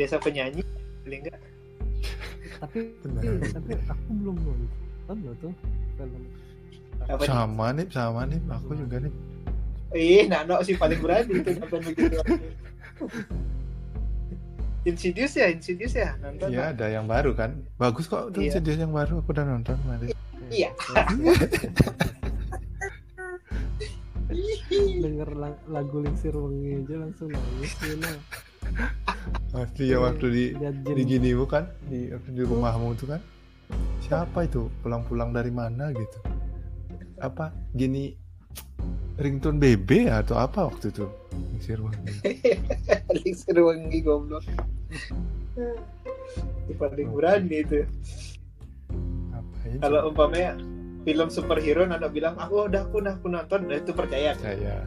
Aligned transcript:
desa 0.00 0.16
penyanyi 0.16 0.64
paling 1.04 1.20
enggak 1.20 1.36
tapi 2.56 2.78
Benar. 3.04 3.22
tapi 3.52 3.72
aku 3.84 4.10
belum 4.16 4.36
nonton 4.36 5.16
loh 5.20 5.34
tuh 5.38 5.52
film 5.96 6.24
apa 7.00 7.16
nih? 7.16 7.28
Sama 7.28 7.66
nih, 7.72 7.86
sama 7.88 8.20
nih. 8.24 8.40
Aku 8.52 8.72
juga 8.72 8.96
nih. 9.00 9.12
ih 9.90 10.24
Nano 10.28 10.60
sih 10.60 10.76
paling 10.76 11.00
berani 11.00 11.40
itu 11.40 11.50
nonton 11.56 11.80
begitu 11.82 12.16
Insidious 14.80 15.32
ya 15.36 15.48
Insidious 15.48 15.92
ya 15.92 16.16
nonton 16.20 16.52
Iya, 16.52 16.72
ada 16.72 16.86
yang 16.88 17.04
baru 17.04 17.32
kan. 17.32 17.56
Bagus 17.76 18.04
kok 18.04 18.32
tuh 18.32 18.40
Iya. 18.40 18.52
Insidious 18.56 18.80
yang 18.80 18.92
baru. 18.92 19.20
Aku 19.20 19.32
udah 19.32 19.44
nonton 19.44 19.76
kemarin. 19.76 20.08
Iya. 20.48 20.70
denger 25.00 25.30
la- 25.34 25.62
lagu 25.66 25.96
Lingsir 26.00 26.32
Wengi 26.32 26.80
aja 26.80 26.94
langsung 27.02 27.28
nangis 27.28 27.72
Waktu 29.50 29.80
ya 29.90 29.98
waktu 29.98 30.26
di 30.30 30.44
di 30.94 31.02
gini 31.02 31.34
bukan? 31.34 31.66
Di 31.90 32.14
waktu 32.14 32.30
di 32.34 32.42
rumahmu 32.46 32.94
itu 32.94 33.10
kan? 33.10 33.20
Siapa 34.06 34.46
itu? 34.46 34.70
Pulang-pulang 34.82 35.34
dari 35.34 35.50
mana 35.50 35.90
gitu? 35.90 36.18
Apa? 37.18 37.50
Gini 37.74 38.14
ringtone 39.20 39.60
BB 39.60 40.08
atau 40.08 40.38
apa 40.38 40.70
waktu 40.70 40.94
itu? 40.94 41.06
Sir 41.60 41.82
Wangi. 41.82 42.00
paling 43.10 43.34
seru 43.36 43.68
wengi 43.68 44.00
goblok. 44.00 44.46
Itu 46.66 46.72
paling 46.78 47.10
berani 47.12 47.56
itu. 47.60 47.84
Kalau 49.82 50.08
umpamanya 50.08 50.56
film 51.04 51.28
superhero 51.28 51.84
Nano 51.84 52.08
bilang 52.08 52.34
aku 52.40 52.70
udah 52.70 52.88
aku 52.88 52.96
udah 53.04 53.14
aku 53.18 53.26
nonton. 53.28 53.60
Nah, 53.68 53.76
itu 53.76 53.92
percaya. 53.92 54.32
Saya 54.40 54.80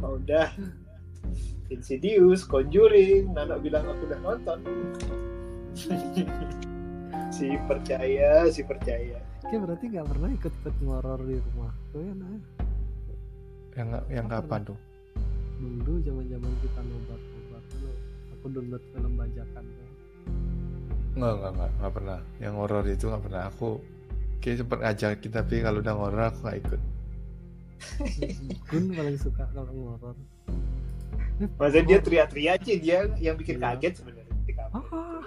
oh, 0.00 0.16
udah 0.16 0.48
Insidious 1.70 2.42
Conjuring 2.42 3.30
Nano 3.30 3.62
bilang 3.62 3.86
aku 3.86 4.02
udah 4.10 4.20
nonton. 4.20 4.58
Si 7.30 7.46
percaya 7.70 8.50
si 8.50 8.60
percaya. 8.66 9.22
Kayak 9.46 9.60
berarti 9.62 9.84
nggak 9.86 10.06
pernah 10.12 10.28
ikut-ikut 10.34 10.74
ngoror 10.82 11.20
di 11.24 11.38
rumah 11.38 11.72
tuh 11.94 12.02
ya 12.02 12.12
nah 12.18 12.34
yang 13.78 13.88
yang 14.10 14.26
Apa 14.26 14.42
kapan 14.42 14.60
tuh? 14.66 14.78
Dulu 15.62 16.02
zaman 16.02 16.26
zaman 16.26 16.52
kita 16.58 16.80
nobar 16.82 17.20
nobar 17.22 17.62
tuh 17.70 17.94
aku 18.34 18.46
download 18.50 18.82
film 18.92 19.12
bajakan 19.14 19.62
tuh 19.62 19.88
nggak 21.10 21.32
nggak 21.38 21.52
nggak 21.54 21.70
nggak 21.78 21.92
pernah. 21.94 22.18
Yang 22.38 22.54
horor 22.58 22.84
itu 22.86 23.04
nggak 23.10 23.22
pernah. 23.26 23.42
Aku 23.50 23.68
kayak 24.42 24.56
sempet 24.62 24.78
ngajakin 24.82 25.30
tapi 25.30 25.54
kalau 25.62 25.78
udah 25.82 25.94
horor 25.94 26.22
aku 26.34 26.38
nggak 26.42 26.58
ikut. 26.66 26.80
Gun 28.68 28.84
paling 28.92 29.18
suka 29.18 29.44
kalau 29.54 29.72
ngoror 29.72 30.16
masa 31.56 31.80
dia 31.80 31.98
teriak-teriak 31.98 32.54
aja 32.58 32.74
dia 32.74 32.98
yang 33.16 33.34
bikin 33.34 33.56
Iya. 33.56 33.64
kaget 33.70 33.92
sebenarnya 33.96 34.24
kamar. 34.50 34.84
ah. 34.90 35.20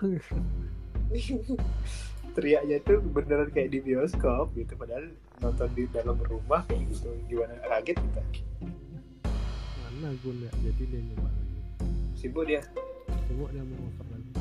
Teriaknya 2.33 2.81
tuh 2.81 2.97
beneran 3.03 3.49
kayak 3.49 3.69
di 3.69 3.79
bioskop 3.79 4.49
gitu 4.53 4.73
padahal 4.73 5.05
nonton 5.37 5.69
di 5.71 5.85
dalam 5.87 6.17
rumah 6.19 6.65
kayak 6.65 6.89
gitu. 6.89 7.13
Gimana? 7.27 7.53
Kaget 7.61 7.93
kita. 7.95 8.21
Mana 9.79 10.09
Gun 10.19 10.37
ya 10.39 10.51
jadi 10.59 10.83
dia 10.83 11.01
nyoba 11.03 11.29
lagi. 11.29 11.59
Sibuk 12.13 12.43
dia. 12.43 12.61
Coba 13.05 13.53
dia 13.53 13.61
mau 13.61 13.85
over 13.85 14.05
lagi. 14.09 14.31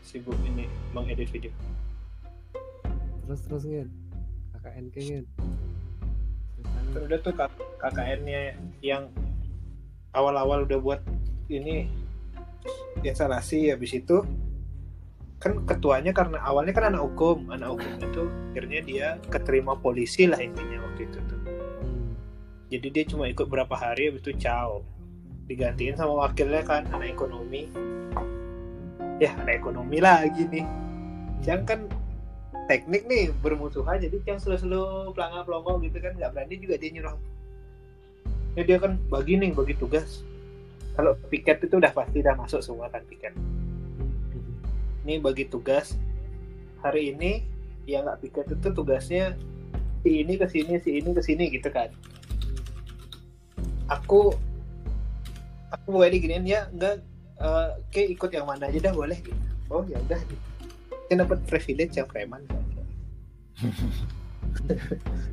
Sibuk 0.00 0.38
ini 0.44 0.64
mengedit 0.90 1.26
video. 1.28 1.50
Terus 3.22 3.40
terus 3.42 3.62
ngin 3.64 3.88
KKN 4.52 4.84
ngin 4.92 5.24
Kan 6.62 7.00
udah 7.00 7.18
tuh 7.18 7.32
kak- 7.32 7.58
KKN-nya 7.78 8.54
yang 8.78 9.10
awal-awal 10.12 10.68
udah 10.68 10.78
buat 10.80 11.00
ini 11.48 11.88
instalasi 13.02 13.72
habis 13.72 13.96
itu 13.96 14.22
kan 15.42 15.58
ketuanya 15.66 16.14
karena 16.14 16.38
awalnya 16.46 16.70
kan 16.70 16.94
anak 16.94 17.02
hukum 17.02 17.50
anak 17.50 17.74
hukum 17.74 17.90
itu 17.98 18.22
akhirnya 18.54 18.80
dia 18.86 19.06
keterima 19.26 19.74
polisi 19.74 20.30
lah 20.30 20.38
intinya 20.38 20.78
waktu 20.86 21.10
itu 21.10 21.18
tuh. 21.26 21.40
Jadi 22.72 22.86
dia 22.88 23.04
cuma 23.04 23.28
ikut 23.28 23.50
berapa 23.50 23.74
hari 23.74 24.08
habis 24.08 24.22
itu 24.24 24.32
ciao. 24.38 24.86
Digantiin 25.50 25.98
sama 25.98 26.24
wakilnya 26.24 26.62
kan 26.62 26.86
anak 26.94 27.12
ekonomi. 27.12 27.68
Ya 29.18 29.34
anak 29.42 29.60
ekonomi 29.60 29.98
lagi 29.98 30.46
nih. 30.46 30.64
Cang 31.42 31.66
kan 31.66 31.90
teknik 32.70 33.04
nih 33.10 33.34
bermusuhan 33.42 33.98
jadi 33.98 34.16
Cang 34.22 34.38
selalu 34.38 35.10
pelangga 35.12 35.42
pelongo 35.42 35.82
gitu 35.82 35.98
kan 35.98 36.14
nggak 36.14 36.30
berani 36.32 36.54
juga 36.62 36.78
dia 36.78 36.90
nyuruh 36.94 37.18
ya 38.52 38.62
dia 38.66 38.78
kan 38.78 39.00
bagi 39.08 39.40
nih 39.40 39.52
bagi 39.56 39.74
tugas. 39.76 40.24
Kalau 40.92 41.16
piket 41.32 41.64
itu 41.64 41.80
udah 41.80 41.92
pasti 41.92 42.20
udah 42.20 42.36
masuk 42.36 42.60
semua 42.60 42.92
kan 42.92 43.00
piket. 43.08 43.32
Ini 45.08 45.18
bagi 45.24 45.48
tugas. 45.48 45.96
Hari 46.84 47.16
ini 47.16 47.46
yang 47.88 48.04
nggak 48.04 48.20
piket 48.26 48.46
itu 48.52 48.68
tugasnya 48.70 49.34
si 50.02 50.20
ini 50.22 50.34
ke 50.36 50.46
sini 50.50 50.78
si 50.82 51.00
ini 51.00 51.10
ke 51.16 51.22
sini 51.24 51.48
gitu 51.48 51.72
kan. 51.72 51.88
Aku 53.88 54.36
aku 55.72 55.88
boleh 55.88 56.12
diginiin 56.12 56.44
ya 56.44 56.68
enggak 56.68 57.00
eh, 57.40 57.68
kayak 57.88 58.08
ikut 58.20 58.30
yang 58.36 58.44
mana 58.44 58.68
aja 58.68 58.92
dah 58.92 58.94
boleh. 58.94 59.16
Gitu 59.16 59.52
oh 59.72 59.82
ya 59.88 59.96
udah 60.04 60.20
gitu. 60.20 60.44
Kan 61.08 61.24
dapat 61.24 61.40
privilege 61.48 61.96
yang 61.96 62.08
preman 62.08 62.44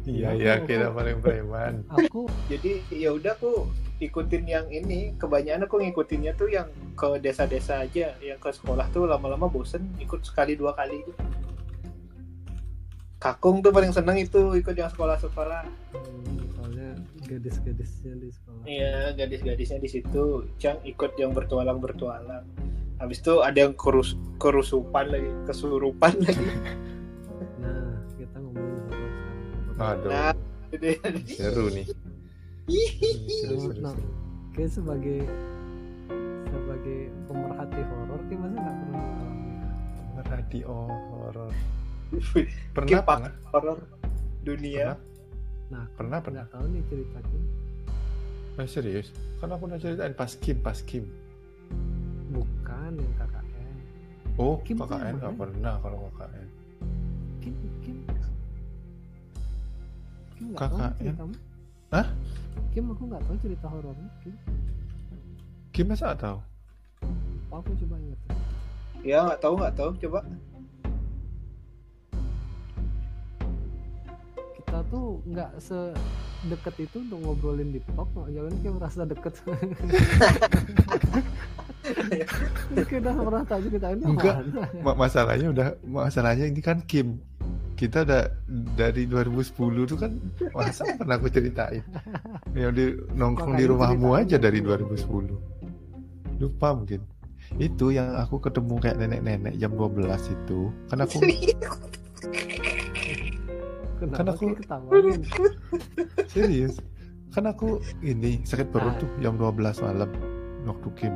iya 0.09 0.30
Iya, 0.34 0.53
kita 0.63 0.90
paling 0.91 1.19
preman 1.19 1.84
aku 1.91 2.28
jadi 2.47 2.81
ya 2.91 3.09
udah 3.16 3.35
aku 3.35 3.68
ikutin 4.00 4.47
yang 4.47 4.66
ini 4.72 5.12
kebanyakan 5.19 5.68
aku 5.68 5.84
ngikutinnya 5.84 6.31
tuh 6.40 6.47
yang 6.47 6.72
ke 6.96 7.19
desa-desa 7.19 7.84
aja 7.84 8.16
yang 8.24 8.40
ke 8.40 8.50
sekolah 8.50 8.88
tuh 8.96 9.06
lama-lama 9.06 9.52
bosen 9.52 9.91
ikut 10.00 10.24
sekali 10.24 10.56
dua 10.56 10.72
kali 10.72 11.03
gitu. 11.03 11.13
kakung 13.19 13.59
tuh 13.59 13.75
paling 13.75 13.91
seneng 13.91 14.16
itu 14.16 14.56
ikut 14.56 14.72
yang 14.72 14.88
sekolah-sekolah 14.88 15.68
hmm, 15.91 16.40
soalnya 16.56 16.90
gadis-gadisnya 17.28 18.16
di 18.16 18.31
sekolah 18.31 18.50
Iya, 18.69 19.16
gadis-gadisnya 19.16 19.80
di 19.80 19.90
situ. 19.90 20.46
Cang 20.59 20.78
ikut 20.84 21.16
yang 21.18 21.31
bertualang-bertualang. 21.31 22.46
Habis 23.00 23.24
itu 23.24 23.40
ada 23.40 23.56
yang 23.56 23.74
kerus 23.74 24.19
kerusupan 24.38 25.07
lagi, 25.07 25.31
kesurupan 25.47 26.19
lagi. 26.19 26.47
Aduh. 29.79 30.12
Nah, 30.12 30.34
seru 31.25 31.66
nih. 31.72 31.88
Seru, 32.67 33.57
seru, 33.57 33.79
Nah, 33.79 33.95
seru. 33.95 34.07
kayak 34.53 34.72
sebagai 34.72 35.19
sebagai 36.45 37.00
pemerhati 37.25 37.81
horor 37.81 38.19
kayak 38.28 38.39
masa 38.39 38.57
nggak 38.57 38.75
pernah 38.75 39.00
ngalamin? 39.00 40.25
Radio 40.29 40.73
horor. 41.09 41.51
Kipak 42.09 42.45
pernah? 42.75 43.00
pernah 43.00 43.31
horor 43.50 43.78
dunia. 44.41 44.88
nah 45.69 45.85
pernah 45.94 46.18
pernah? 46.18 46.44
tahu 46.50 46.66
nih 46.68 46.81
ceritanya. 46.84 47.39
Eh, 48.57 48.68
serius? 48.68 49.07
Kan 49.38 49.53
aku 49.53 49.63
udah 49.66 49.78
ceritain 49.78 50.12
pas 50.12 50.31
kim 50.35 50.57
pas 50.59 50.79
kim. 50.81 51.06
Bukan 52.29 52.91
yang 52.94 53.13
KKN 53.16 53.75
oh 54.35 54.56
Kim 54.62 54.78
KKN 54.78 55.18
nggak 55.18 55.29
mana? 55.29 55.39
pernah 55.39 55.73
kalau 55.79 55.97
KKN 56.12 56.47
nggak 60.54 60.69
tahu 60.69 60.92
ceritamu 61.00 61.34
Hah? 61.90 62.07
Kim 62.69 62.86
aku 62.94 63.04
nggak 63.10 63.24
tahu 63.25 63.36
cerita 63.42 63.66
horornya 63.66 64.10
Kim. 64.22 64.36
Kim 65.74 65.86
masa 65.90 66.13
nggak 66.13 66.22
tahu? 66.22 66.38
Oh, 67.50 67.57
aku 67.57 67.74
coba 67.81 67.96
ingat? 67.98 68.19
Ya 69.01 69.18
nggak 69.25 69.42
tahu 69.42 69.54
nggak 69.57 69.74
tahu. 69.74 69.90
Coba. 69.98 70.19
kita 74.69 74.86
tuh 74.94 75.18
nggak 75.25 75.51
sedekat 75.57 76.75
itu 76.78 77.02
untuk 77.02 77.19
ngobrolin 77.25 77.74
di 77.74 77.81
talk 77.98 78.06
no. 78.13 78.30
jangan 78.30 78.54
kayak 78.62 78.74
merasa 78.78 79.02
deket. 79.02 79.34
Kayak 81.90 83.02
udah 83.02 83.13
pernah 83.18 83.44
tahu 83.50 83.60
cerita 83.66 83.88
ini 83.98 84.04
Enggak. 84.06 84.45
masalahnya 84.86 85.48
udah 85.50 85.68
masalahnya 85.81 86.45
ini 86.45 86.62
kan 86.62 86.86
Kim 86.86 87.18
kita 87.80 88.04
udah 88.04 88.28
dari 88.76 89.08
2010 89.08 89.56
tuh 89.88 89.96
kan 89.96 90.12
masa 90.52 90.84
pernah 90.94 91.16
aku 91.16 91.31
ceritain? 91.31 91.80
Yang 92.52 92.72
di 92.76 92.86
nongkrong 93.16 93.56
di 93.56 93.64
rumahmu 93.64 94.10
aja 94.14 94.36
dari 94.36 94.60
dulu. 94.60 94.84
2010 94.84 96.44
lupa 96.44 96.76
mungkin. 96.76 97.00
Itu 97.56 97.90
yang 97.90 98.14
aku 98.14 98.38
ketemu 98.38 98.76
kayak 98.78 98.98
nenek-nenek 99.00 99.54
jam 99.56 99.72
12 99.72 99.96
itu 100.28 100.60
kan 100.88 101.00
aku 101.00 101.18
Kan 104.00 104.26
aku- 104.26 104.56
ketawain? 104.56 105.20
Serius. 106.28 106.80
Kan 107.30 107.46
aku 107.46 107.78
ini 108.00 108.42
sakit 108.42 108.70
perut 108.70 108.92
Ah. 108.92 109.00
tuh 109.00 109.10
jam 109.20 109.36
12 109.36 109.80
malam 109.80 110.10
waktu 110.62 110.90
Kim 110.94 111.14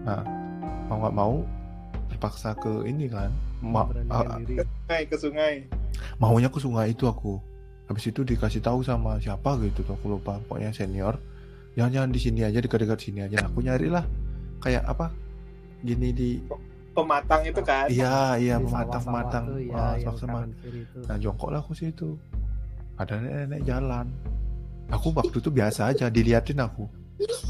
nah 0.00 0.24
mau 0.86 0.96
nggak 0.98 1.12
mau 1.14 1.34
terpaksa 2.08 2.56
ke 2.56 2.82
ini 2.84 3.04
kan 3.06 3.28
Ma- 3.60 3.88
ah, 4.08 4.40
diri. 4.40 4.58
Sungai 4.60 5.02
ke 5.06 5.16
sungai. 5.16 5.54
maunya 6.16 6.48
ke 6.48 6.58
sungai 6.60 6.92
itu 6.96 7.04
aku. 7.04 7.40
Habis 7.88 8.08
itu 8.08 8.24
dikasih 8.24 8.62
tahu 8.62 8.80
sama 8.86 9.20
siapa 9.20 9.58
gitu 9.60 9.84
tuh 9.84 9.94
aku 9.98 10.16
lupa 10.16 10.40
pokoknya 10.48 10.72
senior. 10.72 11.20
Jangan 11.76 11.90
jangan 11.92 12.10
di 12.10 12.20
sini 12.20 12.40
aja 12.46 12.58
dekat-dekat 12.62 12.98
sini 13.02 13.20
aja. 13.26 13.44
Aku 13.46 13.60
nyari 13.60 13.92
lah 13.92 14.04
kayak 14.62 14.86
apa? 14.86 15.12
Gini 15.84 16.08
di 16.12 16.30
pematang 16.92 17.40
itu 17.46 17.60
kan? 17.62 17.86
Iya 17.88 18.36
iya 18.36 18.56
pematang 18.58 19.02
pematang. 19.02 19.44
tuh, 19.54 19.60
ya, 19.62 19.94
ah, 20.02 20.14
sama 20.18 20.38
nah 21.06 21.16
jongkok 21.18 21.50
lah 21.50 21.60
aku 21.62 21.72
situ. 21.74 22.18
Ada 23.00 23.16
nenek-nenek 23.16 23.60
jalan. 23.64 24.06
Aku 24.90 25.14
waktu 25.14 25.36
itu 25.38 25.50
biasa 25.50 25.94
aja 25.94 26.10
diliatin 26.10 26.60
aku. 26.60 26.84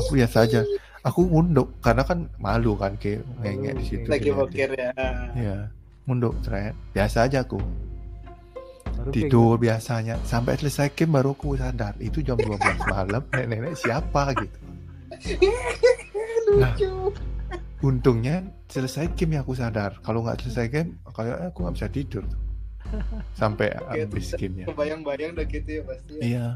Aku 0.04 0.12
biasa 0.14 0.44
aja. 0.46 0.60
Aku 1.00 1.24
munduk 1.24 1.80
karena 1.80 2.04
kan 2.04 2.28
malu 2.36 2.76
kan 2.76 2.92
kayak 3.00 3.24
ngengek 3.40 3.74
di 3.80 3.84
situ 3.88 4.06
lagi 4.08 4.30
bokir 4.36 4.68
ya. 4.76 4.92
Iya, 5.32 5.58
munduk 6.10 6.34
tret. 6.42 6.74
Biasa 6.90 7.30
aja 7.30 7.46
aku. 7.46 7.62
Baru 8.98 9.10
Tidur 9.14 9.54
biasanya. 9.56 10.18
Sampai 10.26 10.58
selesai 10.58 10.90
game 10.92 11.14
baru 11.14 11.32
aku 11.32 11.54
sadar. 11.54 11.94
Itu 12.02 12.20
jam 12.20 12.34
12 12.34 12.58
malam. 12.84 13.22
Nenek-nenek 13.30 13.78
siapa 13.78 14.34
gitu. 14.34 14.58
Nah. 16.50 16.74
Untungnya 17.78 18.42
selesai 18.66 19.14
game 19.14 19.38
ya 19.38 19.46
aku 19.46 19.54
sadar. 19.54 20.02
Kalau 20.02 20.26
nggak 20.26 20.42
selesai 20.42 20.66
game, 20.66 20.98
kayaknya 21.14 21.54
aku 21.54 21.58
nggak 21.62 21.74
bisa 21.78 21.86
tidur. 21.88 22.24
Sampai 23.38 23.70
habis 23.86 24.34
gamenya. 24.34 24.66
kebayang-bayang 24.66 25.38
udah 25.38 25.46
gitu 25.46 25.70
ya 25.78 25.82
pasti 25.86 26.12
Iya. 26.18 26.46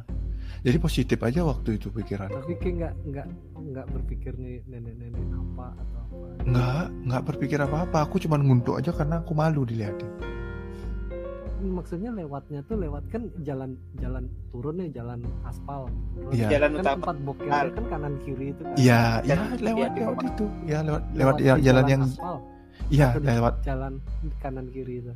Jadi 0.61 0.76
positif 0.79 1.19
aja 1.19 1.41
waktu 1.43 1.76
itu 1.76 1.88
pikiranku. 1.88 2.35
tapi 2.35 2.52
kayak 2.55 2.75
nggak 2.75 2.94
nggak 3.06 3.26
nggak 3.64 3.87
berpikir 3.91 4.32
nih 4.35 4.64
nenek-nenek 4.64 5.25
apa 5.31 5.67
atau 5.75 5.99
apa 6.00 6.26
Nggak, 6.43 6.85
nggak 7.05 7.23
berpikir 7.25 7.58
apa-apa. 7.58 7.99
Aku 8.02 8.17
cuma 8.19 8.37
nguntuk 8.37 8.75
aja 8.75 8.91
karena 8.91 9.19
aku 9.19 9.32
malu 9.32 9.62
dilihatin. 9.62 10.08
maksudnya 11.64 12.12
lewatnya 12.12 12.61
tuh 12.62 12.76
lewat 12.76 13.08
kan 13.08 13.25
jalan 13.41 13.73
jalan 13.96 14.29
turun 14.50 14.76
nih 14.76 14.93
jalan 14.93 15.17
aspal 15.43 15.88
turun. 16.12 16.29
Iya. 16.31 16.49
jalan 16.50 16.70
kan 16.70 16.76
utama 16.79 16.93
tempat 17.00 17.17
boker 17.25 17.49
Ah. 17.49 17.64
kan 17.67 17.85
kanan 17.88 18.14
kiri 18.20 18.47
itu 18.47 18.61
kan 18.62 18.75
Iya, 18.76 19.00
iya 19.23 19.35
Jalan- 19.35 19.62
lewat 19.62 19.81
iya, 19.81 19.88
di 19.88 20.00
lewat 20.02 20.19
itu. 20.26 20.44
Ya 20.67 20.79
lewat 20.82 21.02
lewat 21.14 21.35
di 21.35 21.43
ya- 21.43 21.61
jalan 21.62 21.85
yang 21.88 22.02
aspal 22.05 22.37
iya 22.90 23.08
lewat 23.17 23.55
jalan 23.62 23.93
kanan 24.38 24.67
kiri 24.69 24.94
itu 25.00 25.12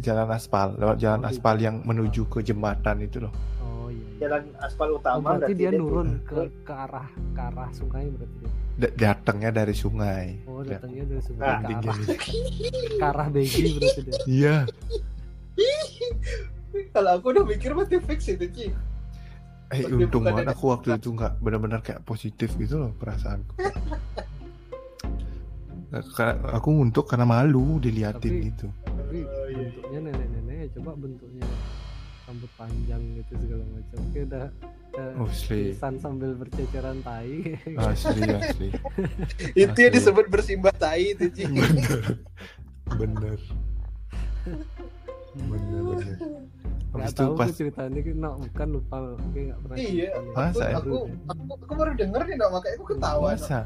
jalan 0.00 0.28
aspal, 0.28 0.74
lewat 0.74 0.96
jalan 0.98 1.20
Oh, 1.20 1.24
di- 1.24 1.30
aspal 1.30 1.56
yang 1.56 1.76
menuju 1.80 2.26
ke 2.26 2.40
jembatan 2.40 2.96
itu 3.00 3.20
loh. 3.20 3.32
oh 3.60 3.88
iya, 3.88 4.00
iya. 4.00 4.18
jalan 4.20 4.42
aspal 4.58 4.88
Oh, 4.88 4.98
utama 4.98 5.28
berarti 5.34 5.52
dia 5.54 5.68
dia 5.68 5.78
nurun 5.78 6.08
ke 6.22 6.34
ke 6.60 6.72
arah 6.72 7.04
ke 7.06 7.40
arah 7.42 7.68
sungai 7.70 8.04
berarti 8.08 8.36
dia. 8.38 8.50
Da- 8.76 8.94
datangnya 8.98 9.50
dari 9.54 9.74
sungai. 9.74 10.40
Oh 10.44 10.60
Ya. 10.60 10.76
datangnya 10.76 11.04
dari 11.06 11.22
sungai 11.22 11.46
Ah, 11.46 11.58
ke 11.60 11.72
arah 11.74 11.96
ke 12.96 13.04
arah 13.06 13.26
Begi 13.28 13.62
berarti 13.72 14.00
dia. 14.02 14.18
Iya. 14.26 14.56
kalau 16.94 17.10
aku 17.12 17.26
udah 17.30 17.44
mikir 17.44 17.70
mati 17.72 17.98
fix 18.00 18.20
itu 18.26 18.46
Ci 18.48 18.66
Eh 19.70 19.80
Berarti 19.80 20.02
untung 20.02 20.22
banget 20.24 20.46
aku 20.48 20.64
waktu 20.68 20.96
itu 20.96 21.08
nggak 21.10 21.38
benar-benar 21.38 21.78
kayak 21.78 22.02
positif 22.02 22.56
gitu 22.56 22.80
loh 22.80 22.90
perasaanku. 22.92 23.54
Ka- 25.90 26.38
aku 26.52 26.70
untuk 26.80 27.02
karena 27.04 27.22
malu 27.24 27.78
diliatin 27.78 28.18
Tapi- 28.30 28.46
gitu. 28.48 28.66
Tapi 29.10 29.26
Oh, 29.26 29.42
iya. 29.44 29.58
bentuknya 29.66 29.98
nenek-nenek 30.06 30.54
ya 30.54 30.66
coba 30.78 30.90
bentuknya 30.94 31.42
rambut 32.22 32.50
panjang 32.54 33.02
gitu 33.18 33.32
segala 33.36 33.64
macam 33.66 33.98
kayak 34.08 34.24
udah 34.30 34.46
uh, 34.94 35.24
Asli, 35.26 35.58
tulisan 35.66 35.94
sambil 35.98 36.30
berceceran 36.32 36.98
tai 37.02 37.58
asli, 37.74 38.22
asli. 38.22 38.68
itu 39.66 39.78
yang 39.80 39.92
disebut 39.92 40.26
bersimbah 40.30 40.70
tai 40.72 41.10
itu 41.10 41.26
Ci 41.26 41.42
Bener, 41.50 41.74
bener, 42.92 43.38
bener, 45.42 45.82
bener. 45.90 46.14
Habis 46.90 47.10
itu 47.12 47.24
pas 47.34 47.50
ceritanya 47.50 48.00
kan 48.00 48.14
nah, 48.16 48.34
bukan 48.36 48.68
lupa 48.72 48.96
kayak 49.30 49.44
nggak 49.44 49.58
pernah 49.62 49.76
Iya. 49.76 50.06
ya? 50.06 50.10
aku, 50.38 50.58
aku, 50.62 50.94
aku 51.62 51.72
baru 51.74 51.92
denger 51.94 52.22
nih 52.24 52.36
Nok, 52.36 52.50
makanya 52.52 52.74
aku 52.74 52.86
ketawa 52.88 53.26
masa 53.28 53.58
Oh, 53.60 53.64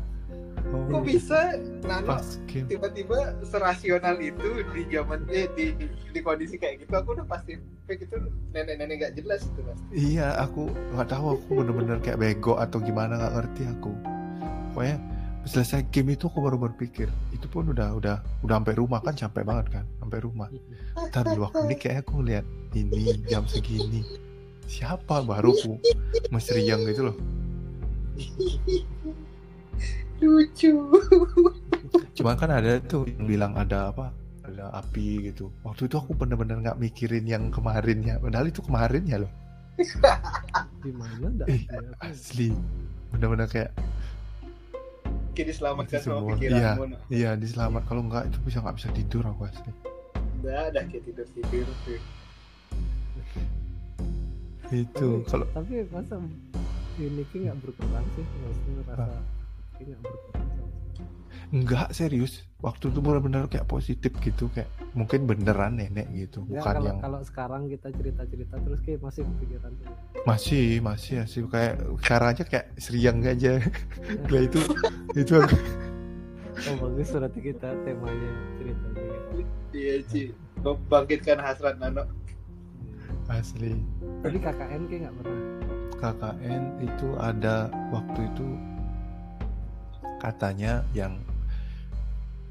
kok 0.91 1.03
bisa 1.07 1.41
Nano 1.85 2.19
tiba-tiba 2.49 3.19
serasional 3.45 4.17
itu 4.19 4.63
di 4.73 4.83
zaman 4.89 5.27
eh, 5.31 5.47
di, 5.55 5.75
di, 5.79 5.87
di 5.91 6.21
kondisi 6.21 6.57
kayak 6.57 6.87
gitu 6.87 6.95
aku 6.95 7.19
udah 7.19 7.27
pasti 7.27 7.59
fake 7.85 8.09
itu 8.09 8.17
nenek-nenek 8.55 8.97
gak 9.03 9.15
jelas 9.19 9.41
itu 9.45 9.61
pasti 9.63 9.85
Iya, 9.95 10.35
aku 10.43 10.71
nggak 10.95 11.09
tahu 11.11 11.25
aku 11.39 11.49
bener-bener 11.63 11.99
kayak 12.03 12.19
bego 12.19 12.59
atau 12.59 12.83
gimana 12.83 13.15
nggak 13.15 13.35
ngerti 13.39 13.63
aku. 13.79 13.93
Pokoknya 14.75 14.97
selesai 15.47 15.87
game 15.95 16.19
itu 16.19 16.27
aku 16.27 16.39
baru 16.43 16.59
berpikir. 16.59 17.07
Itu 17.31 17.47
pun 17.47 17.71
udah 17.71 17.95
udah 17.95 18.17
udah 18.43 18.55
sampai 18.59 18.75
rumah 18.75 18.99
kan 19.05 19.15
capek 19.15 19.45
banget 19.47 19.67
kan, 19.81 19.85
sampai 20.03 20.19
rumah. 20.23 20.49
Ntar 21.11 21.25
di 21.31 21.39
waktu 21.39 21.63
ini 21.71 21.75
kayaknya 21.79 22.03
aku 22.03 22.17
lihat 22.27 22.47
ini 22.75 23.23
jam 23.31 23.45
segini. 23.47 24.03
Siapa 24.67 25.23
baru 25.23 25.55
aku 25.55 25.73
mesriang 26.35 26.83
gitu 26.89 27.13
loh. 27.13 27.17
Lucu 30.25 30.73
Cuma 32.17 32.35
kan 32.35 32.51
ada 32.51 32.81
tuh 32.81 33.07
yang 33.07 33.25
bilang 33.25 33.53
ada 33.55 33.91
apa? 33.91 34.11
Ada 34.43 34.71
api 34.77 35.31
gitu. 35.31 35.49
Waktu 35.63 35.87
itu 35.87 35.97
aku 35.97 36.13
bener-bener 36.13 36.59
nggak 36.61 36.77
mikirin 36.77 37.25
yang 37.25 37.49
kemarinnya. 37.49 38.19
Padahal 38.19 38.47
itu 38.47 38.61
kemarinnya 38.61 39.23
loh. 39.23 39.33
di 40.85 40.93
mana 40.93 41.27
dah 41.35 41.47
Eh, 41.47 41.65
ya, 41.65 41.81
Asli. 42.01 42.55
Bener-bener 43.11 43.47
kayak 43.47 43.71
kini 45.35 45.51
selamatkan 45.51 45.99
Itu 45.99 46.07
sama 46.07 46.19
semua. 46.21 46.31
pikiranmu 46.35 46.85
Nok. 46.89 47.01
iya 47.11 47.31
diselamat. 47.35 47.83
Kalau 47.85 48.03
nggak 48.05 48.25
itu 48.29 48.39
bisa 48.43 48.59
nggak 48.61 48.77
bisa 48.77 48.89
tidur 48.93 49.23
aku 49.25 49.43
asli. 49.45 49.71
udah 50.39 50.61
udah 50.71 50.83
kayak 50.87 51.03
tidur 51.05 51.27
tidur 51.33 51.67
tuh 51.83 51.99
Itu 54.71 55.09
kalau 55.25 55.47
tapi 55.51 55.85
masa 55.89 56.17
ini 56.97 57.23
kayak 57.29 57.43
nggak 57.45 57.57
berkurang 57.61 58.07
sih 58.13 58.25
maksudnya 58.25 58.83
rasa 58.89 59.19
nggak 59.87 60.01
berkurang 60.03 60.43
Enggak 61.55 61.95
serius. 61.95 62.43
Waktu 62.59 62.91
itu 62.91 62.99
benar-benar 62.99 63.47
kayak 63.47 63.69
positif 63.69 64.11
gitu 64.19 64.51
Kayak 64.51 64.67
mungkin 64.97 65.29
beneran 65.29 65.79
nenek 65.79 66.11
gitu 66.11 66.43
Ya, 66.49 66.59
Bukan 66.59 66.67
kalau 66.67 66.83
yang 66.89 66.99
kalau 66.99 67.21
sekarang 67.23 67.63
kita 67.71 67.95
cerita-cerita 67.95 68.55
terus 68.59 68.81
kayak 68.83 68.99
masih 69.05 69.23
kepikiran 69.23 69.71
tuh. 69.79 69.87
Masih 70.27 70.83
Masih 70.83 71.15
masih. 71.23 71.41
Kayak 71.47 71.75
sekarang 72.03 72.29
aja 72.35 72.43
kayak 72.43 72.67
seriang 72.75 73.19
aja. 73.23 73.61
Nah 74.27 74.41
itu 74.43 74.61
Itu 75.15 75.33
aku. 75.39 75.57
Oh 76.55 76.87
bagus 76.87 77.11
berarti 77.11 77.41
kita 77.51 77.67
temanya 77.83 78.31
ceritanya. 78.55 79.17
iya 79.75 79.95
Ci. 80.07 80.31
Membangkitkan 80.63 81.43
hasrat 81.43 81.83
Nano. 81.83 82.07
Asli. 83.27 83.75
Tapi 84.23 84.39
KKN 84.39 84.83
kayak 84.87 85.01
nggak 85.03 85.15
pernah. 85.19 85.43
KKN 85.99 86.63
itu 86.79 87.09
ada 87.19 87.57
Waktu 87.91 88.21
itu 88.31 88.47
Katanya 90.25 90.81
yang 90.97 91.21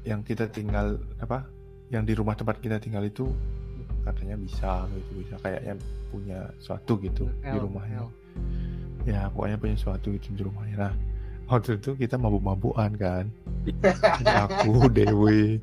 Yang 0.06 0.20
kita 0.30 0.46
tinggal 0.46 0.94
Apa 1.18 1.42
Yang 1.90 2.02
di 2.06 2.14
rumah 2.14 2.38
tempat 2.38 2.62
kita 2.62 2.78
tinggal 2.78 3.02
itu 3.02 3.26
Katanya 4.06 4.38
bisa 4.38 4.86
gitu 4.94 5.10
Bisa 5.26 5.34
kayaknya 5.42 5.74
punya 6.14 6.46
suatu 6.62 6.94
gitu 7.02 7.26
Di 7.42 7.50
L, 7.50 7.66
rumahnya 7.66 8.06
L. 8.06 8.10
ya 9.04 9.28
pokoknya 9.28 9.60
punya 9.60 9.76
sesuatu 9.76 10.16
gitu 10.16 10.32
di 10.32 10.42
rumahnya 10.48 10.76
nah 10.80 10.94
waktu 11.44 11.76
itu 11.76 11.92
kita 11.92 12.16
mabuk-mabukan 12.16 12.88
kan 12.96 13.24
aku 14.48 14.88
Dewi 14.88 15.60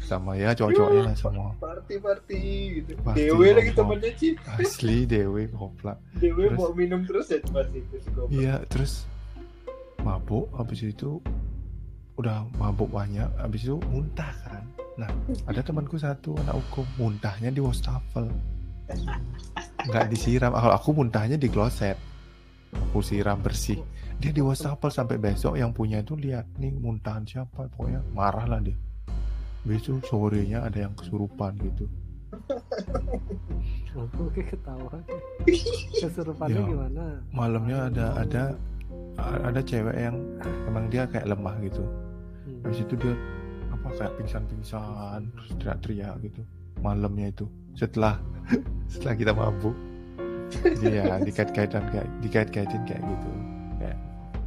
sama 0.00 0.36
ya 0.36 0.56
cowok-cowoknya 0.56 1.12
lah 1.12 1.16
semua 1.16 1.52
party 1.60 2.00
party 2.00 2.42
gitu 2.80 2.90
Pasti 3.00 3.16
Dewe 3.28 3.46
lagi 3.52 3.72
ngomong. 3.72 4.00
temennya 4.00 4.10
Ci 4.16 4.28
asli 4.56 4.98
Dewi 5.04 5.42
goblok 5.52 5.98
Dewe 6.16 6.48
Terus? 6.48 6.56
mau 6.56 6.72
minum 6.72 7.00
terus 7.04 7.26
ya 7.28 7.38
pasti 7.52 7.78
itu 7.84 8.22
iya 8.32 8.54
terus 8.68 9.04
mabuk 10.00 10.48
habis 10.54 10.80
itu 10.82 11.20
udah 12.16 12.44
mabuk 12.56 12.88
banyak 12.88 13.26
habis 13.36 13.64
itu 13.64 13.76
muntah 13.88 14.32
kan. 14.44 14.64
Nah 14.98 15.10
ada 15.46 15.60
temanku 15.60 15.96
satu 15.96 16.36
anak 16.40 16.60
hukum 16.60 16.84
muntahnya 16.98 17.48
di 17.48 17.60
wastafel. 17.60 18.28
Nggak 19.86 20.06
disiram. 20.10 20.52
Kalau 20.52 20.74
aku 20.74 20.90
muntahnya 20.92 21.36
di 21.36 21.48
kloset. 21.48 21.96
Aku 22.70 23.02
siram 23.02 23.40
bersih. 23.40 23.80
Dia 24.20 24.30
di 24.30 24.44
wastafel 24.44 24.92
sampai 24.92 25.16
besok 25.16 25.56
yang 25.56 25.72
punya 25.72 26.04
itu 26.04 26.12
lihat 26.14 26.44
nih 26.60 26.70
muntahan 26.70 27.24
siapa? 27.24 27.66
Pokoknya 27.72 28.04
marah 28.12 28.44
lah 28.44 28.60
dia. 28.60 28.76
Besok 29.64 30.04
sorenya 30.04 30.60
ada 30.62 30.84
yang 30.84 30.92
kesurupan 30.92 31.56
gitu. 31.58 31.88
Kayak 34.30 34.46
ketawa. 34.54 35.02
Kesurupannya 36.00 36.60
Ya. 36.62 36.68
gimana? 36.68 37.04
malamnya 37.34 37.78
ada 37.90 38.06
ada 38.16 38.42
ada 39.20 39.60
cewek 39.60 39.96
yang 39.96 40.16
emang 40.66 40.88
dia 40.88 41.04
kayak 41.06 41.28
lemah 41.28 41.54
gitu 41.60 41.84
Hmm. 42.40 42.56
habis 42.64 42.80
itu 42.80 42.96
dia 42.96 43.12
apa 43.68 43.88
kayak 43.92 44.12
pingsan-pingsan 44.16 45.28
terus 45.28 45.50
teriak-teriak 45.60 46.16
gitu 46.24 46.40
malamnya 46.80 47.28
itu 47.28 47.44
setelah 47.76 48.16
setelah 48.92 49.12
kita 49.12 49.32
mabuk 49.36 49.76
dia 50.80 51.04
dikait-kaitan 51.28 51.84
kayak 51.92 52.08
dikait-kaitin 52.24 52.82
kayak 52.88 53.04
gitu 53.04 53.30
kayak 53.76 53.98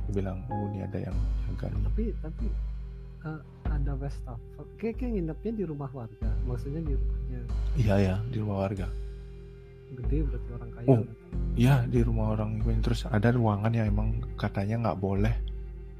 bilang 0.09 0.41
oh 0.49 0.65
ini 0.73 0.81
ada 0.85 1.05
yang 1.05 1.17
jaga 1.45 1.69
nih 1.69 1.81
Tapi 1.85 2.03
tapi 2.21 2.45
eh, 3.23 3.39
ada 3.69 3.91
wastafel. 3.97 4.65
Kayak 4.77 4.95
kayak 4.99 5.11
nginepnya 5.15 5.51
di 5.53 5.63
rumah 5.65 5.89
warga. 5.93 6.29
Maksudnya 6.49 6.81
di 6.81 6.93
rumahnya 6.97 7.39
iya 7.77 7.95
ya 7.97 8.15
di 8.29 8.37
rumah 8.41 8.57
warga 8.67 8.89
gede 10.01 10.17
berarti 10.25 10.49
orang 10.55 10.69
kaya. 10.73 10.87
Oh. 10.89 11.03
Iya 11.53 11.75
di 11.85 11.99
rumah 12.01 12.33
orang 12.33 12.65
terus 12.81 13.05
ada 13.05 13.29
ruangan 13.29 13.69
yang 13.69 13.85
emang 13.93 14.17
katanya 14.33 14.89
nggak 14.89 14.97
boleh 14.97 15.35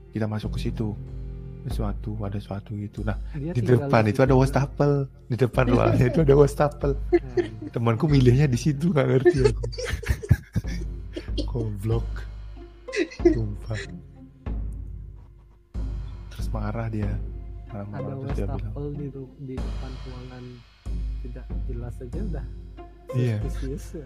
kita 0.10 0.26
masuk 0.26 0.58
ke 0.58 0.70
situ. 0.70 0.98
Sesuatu 1.64 2.20
ada 2.26 2.36
sesuatu 2.36 2.76
gitu. 2.76 3.06
Nah 3.08 3.16
Dia 3.38 3.56
di 3.56 3.64
tinggal 3.64 3.88
depan 3.88 4.04
itu 4.10 4.20
ada 4.26 4.36
wastafel. 4.36 5.08
Di 5.32 5.38
depan 5.40 5.64
ruangannya 5.72 6.08
itu 6.12 6.20
ada 6.26 6.36
wastafel. 6.36 6.92
Nah, 7.14 7.38
temanku 7.72 8.06
milihnya 8.10 8.50
di 8.50 8.60
situ 8.60 8.92
nggak 8.92 9.08
ngerti 9.08 9.38
aku. 9.48 9.64
Goblok. 11.48 12.10
Sumpah. 13.24 13.80
Terus 16.36 16.48
marah 16.52 16.88
dia. 16.92 17.14
Marah-marah 17.72 18.06
ada 18.06 18.14
terus 18.20 18.36
dia 18.36 18.46
bilang. 18.46 18.58
wastafel 18.60 18.88
di 18.98 19.08
ru- 19.14 19.36
di 19.40 19.56
depan 19.56 19.92
ruangan. 20.04 20.44
Tidak 21.24 21.46
jelas 21.72 21.94
saja 21.96 22.20
udah 22.20 22.46
Iya. 23.12 23.38
ya. 23.44 24.06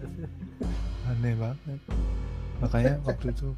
aneh 1.08 1.34
banget. 1.38 1.80
Makanya 2.58 2.94
waktu 3.06 3.32
itu 3.32 3.50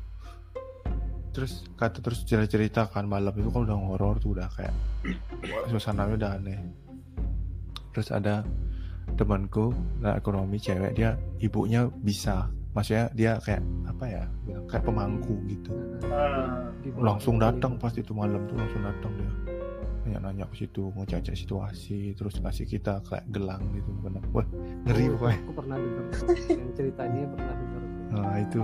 terus 1.30 1.62
kata 1.78 2.02
terus 2.02 2.26
cerita 2.26 2.50
cerita 2.50 2.80
kan 2.90 3.06
malam 3.06 3.30
itu 3.38 3.54
kan 3.54 3.62
udah 3.62 3.78
horor 3.78 4.18
tuh 4.18 4.34
udah 4.34 4.50
kayak 4.50 4.74
wah, 5.46 5.64
suasananya 5.70 6.14
udah 6.18 6.30
aneh. 6.36 6.58
Terus 7.94 8.08
ada 8.10 8.42
temanku 9.18 9.72
nah 9.98 10.14
ekonomi 10.18 10.58
cewek 10.58 10.94
dia 10.98 11.14
ibunya 11.38 11.86
bisa. 12.02 12.50
Maksudnya 12.70 13.10
dia 13.14 13.32
kayak 13.42 13.62
apa 13.90 14.04
ya 14.06 14.24
kayak 14.70 14.84
pemangku 14.86 15.34
gitu. 15.50 15.74
Ah, 16.06 16.70
langsung 16.98 17.38
datang 17.38 17.78
pas 17.78 17.94
itu 17.94 18.14
malam 18.14 18.46
tuh 18.46 18.54
langsung 18.58 18.82
datang 18.82 19.10
dia 19.18 19.59
nanya-nanya 20.00 20.48
ke 20.48 20.64
situ 20.64 20.88
ngecek 20.96 21.36
situasi 21.36 22.16
terus 22.16 22.40
ngasih 22.40 22.64
kita 22.64 23.04
kayak 23.04 23.24
gelang 23.28 23.60
gitu 23.76 23.90
benar 24.00 24.24
wah 24.32 24.46
ngeri 24.88 25.04
Oh, 25.06 25.12
pokoknya. 25.14 25.38
aku 25.38 25.52
pernah 25.52 25.76
dengar 25.76 26.04
yang 26.48 26.70
ceritanya 26.72 27.20
pernah 27.28 27.54
dengar. 27.54 27.82
Nah 28.10 28.36
itu. 28.38 28.62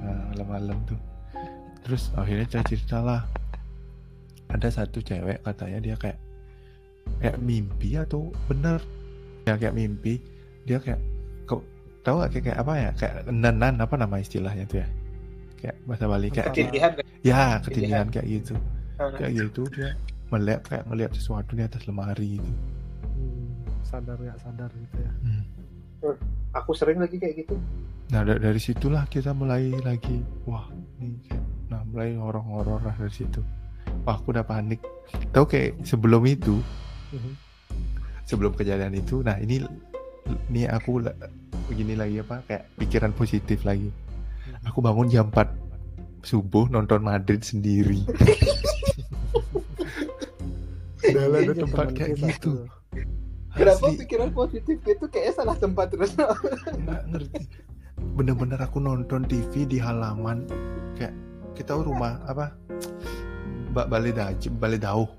Nah, 0.00 0.20
malam-malam 0.32 0.78
tuh. 0.82 0.98
Terus 1.84 2.02
akhirnya 2.12 2.46
cerita 2.48 2.66
cerita 2.66 2.98
lah. 2.98 3.20
Ada 4.50 4.82
satu 4.82 4.98
cewek 4.98 5.44
katanya 5.44 5.78
dia 5.80 5.96
kayak 5.96 6.18
Kayak 7.18 7.38
mimpi 7.38 7.94
atau 7.94 8.30
bener. 8.46 8.78
Ya 9.44 9.54
kayak 9.54 9.74
mimpi. 9.74 10.18
Dia 10.64 10.78
kayak 10.78 10.98
kau 11.44 11.60
tahu 12.00 12.22
gak 12.22 12.30
kayak, 12.32 12.44
kayak 12.50 12.58
apa 12.58 12.72
ya? 12.74 12.90
Kayak 12.96 13.14
nenan 13.28 13.74
apa 13.78 13.94
nama 13.94 14.16
istilahnya 14.16 14.64
tuh 14.64 14.78
ya? 14.82 14.88
Kayak 15.54 15.76
bahasa 15.84 16.04
Bali 16.06 16.28
kayak, 16.30 16.46
ketindihan? 16.50 16.92
Ya 17.20 17.42
ketindihan. 17.60 18.06
kayak 18.08 18.26
gitu. 18.26 18.54
Ah, 18.96 19.08
Kayak 19.16 19.32
gitu 19.48 19.62
dia 19.70 19.90
melihat 20.30 20.62
kayak 20.64 20.84
ngelihat 20.86 21.12
sesuatu 21.12 21.52
di 21.52 21.62
atas 21.62 21.84
lemari 21.84 22.36
gitu. 22.36 22.52
Hmm, 23.02 23.50
sadar 23.82 24.16
nggak 24.16 24.38
sadar 24.38 24.70
gitu 24.70 24.96
ya 24.96 25.12
Hmm. 25.20 25.42
aku 26.52 26.70
sering 26.72 26.96
lagi 26.96 27.16
kayak 27.16 27.36
gitu 27.38 27.56
Nah 28.08 28.22
da- 28.22 28.38
dari 28.38 28.56
situlah 28.56 29.04
kita 29.04 29.30
mulai 29.30 29.70
lagi 29.76 30.18
wah 30.42 30.66
ini 30.96 31.14
kayak 31.22 31.44
nah 31.68 31.82
mulai 31.84 32.14
horor-horor 32.14 32.80
lah 32.80 32.94
dari 32.96 33.14
situ. 33.14 33.38
Wah 34.02 34.16
aku 34.16 34.30
udah 34.30 34.42
panik. 34.42 34.82
Tahu 35.30 35.44
kayak 35.44 35.78
sebelum 35.84 36.24
itu 36.24 36.58
Mhm. 37.10 37.32
sebelum 38.24 38.50
kejadian 38.52 38.94
itu, 38.94 39.20
nah 39.20 39.36
ini 39.36 39.62
ini 40.48 40.66
aku 40.66 40.98
begini 41.64 41.94
lagi 41.94 42.18
apa 42.18 42.42
kayak 42.44 42.66
pikiran 42.76 43.12
positif 43.12 43.62
lagi. 43.62 43.94
Aku 44.64 44.78
bangun 44.78 45.06
jam 45.06 45.28
4 45.28 45.46
subuh 46.20 46.66
nonton 46.66 47.00
Madrid 47.00 47.40
sendiri. 47.40 48.02
Udah 51.12 51.26
lah, 51.26 51.38
ada 51.38 51.52
Iya, 51.52 51.62
tempat 51.64 51.86
kayak 51.92 52.10
gitu. 52.16 52.50
tuh. 52.52 52.60
kenapa 53.50 53.82
Asli. 53.84 53.98
pikiran 54.06 54.30
positif 54.30 54.78
itu 54.78 55.04
kayak 55.10 55.34
salah 55.34 55.58
tempat 55.58 55.90
terus 55.90 56.14
nggak 56.14 57.02
ngerti 57.10 57.42
bener-bener 58.14 58.54
aku 58.56 58.78
nonton 58.78 59.26
TV 59.26 59.66
di 59.66 59.74
halaman 59.76 60.46
kayak 60.94 61.10
kita 61.58 61.74
rumah 61.74 62.22
apa 62.24 62.54
Mbak 63.74 63.86
Balai 63.90 64.14
Daji 64.14 64.54
Balai 64.54 64.78
Dauh 64.78 65.10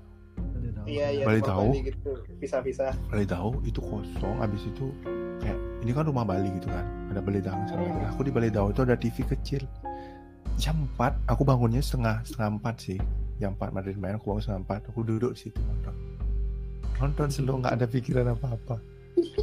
iya 0.88 1.12
iya 1.12 1.24
Bali 1.28 1.44
tahu. 1.44 1.76
Bali 1.76 1.92
gitu 1.92 2.10
pisah-pisah 2.40 2.92
Dauh 3.28 3.54
itu 3.62 3.78
kosong 3.78 4.36
habis 4.40 4.64
itu 4.64 4.90
kayak 5.38 5.58
ini 5.84 5.92
kan 5.92 6.08
rumah 6.08 6.24
Bali 6.24 6.48
gitu 6.56 6.72
kan 6.72 6.88
ada 7.12 7.20
Balai 7.20 7.44
Dauh 7.44 7.62
sama 7.68 7.84
Hmm. 7.84 8.00
Nah, 8.00 8.08
aku 8.10 8.20
di 8.24 8.32
Balai 8.32 8.48
Dauh 8.48 8.72
itu 8.72 8.80
ada 8.80 8.96
TV 8.96 9.16
kecil 9.28 9.62
jam 10.56 10.88
4 10.96 11.28
aku 11.28 11.42
bangunnya 11.44 11.80
setengah 11.80 12.24
setengah 12.24 12.60
4 12.64 12.80
sih 12.80 12.98
jam 13.42 13.58
4 13.58 13.74
Madrid 13.74 13.98
main 13.98 14.14
aku 14.14 14.30
bangun 14.30 14.42
setengah 14.46 14.86
4 14.86 14.94
aku 14.94 15.00
duduk 15.02 15.34
di 15.34 15.50
situ 15.50 15.58
nonton. 15.58 15.94
Nonton 17.02 17.28
selalu 17.34 17.66
nggak 17.66 17.74
ada 17.74 17.86
pikiran 17.90 18.26
apa-apa. 18.38 18.78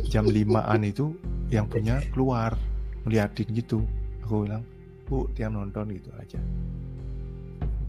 Jam 0.07 0.23
5an 0.23 0.81
itu 0.87 1.11
yang 1.51 1.67
punya 1.67 1.99
keluar 2.15 2.55
ngeliatin 3.03 3.51
gitu 3.51 3.83
aku 4.23 4.47
bilang 4.47 4.63
bu 5.11 5.27
tiap 5.35 5.51
nonton 5.51 5.91
gitu 5.91 6.07
aja. 6.15 6.39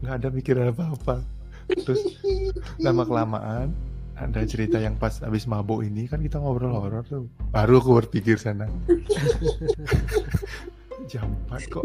Nggak 0.03 0.15
ada 0.19 0.27
pikiran 0.27 0.67
apa-apa. 0.75 1.23
Terus 1.71 2.19
lama 2.83 3.07
kelamaan 3.07 3.71
ada 4.19 4.43
cerita 4.43 4.75
yang 4.77 4.99
pas 4.99 5.23
habis 5.23 5.47
mabuk 5.47 5.87
ini 5.87 6.11
kan 6.11 6.19
kita 6.19 6.43
ngobrol 6.43 6.75
horor 6.75 7.07
tuh. 7.07 7.31
Baru 7.55 7.79
aku 7.79 8.03
berpikir 8.03 8.35
sana. 8.35 8.67
Jam 11.11 11.31
4 11.47 11.71
kok 11.71 11.83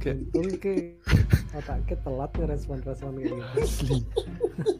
kayak 0.00 0.16
Untung 0.32 0.48
ke 0.58 0.96
otaknya 1.52 1.96
telat 2.00 2.30
nih 2.34 2.46
respon-respon 2.48 3.10
kayak 3.20 3.28
gitu. 3.28 3.36
asli. 3.60 3.98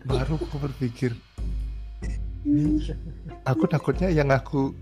Baru 0.09 0.35
aku 0.41 0.57
berpikir. 0.59 1.13
"Ini 2.49 2.97
aku 3.51 3.65
takutnya 3.69 4.09
yang 4.09 4.33
aku 4.33 4.73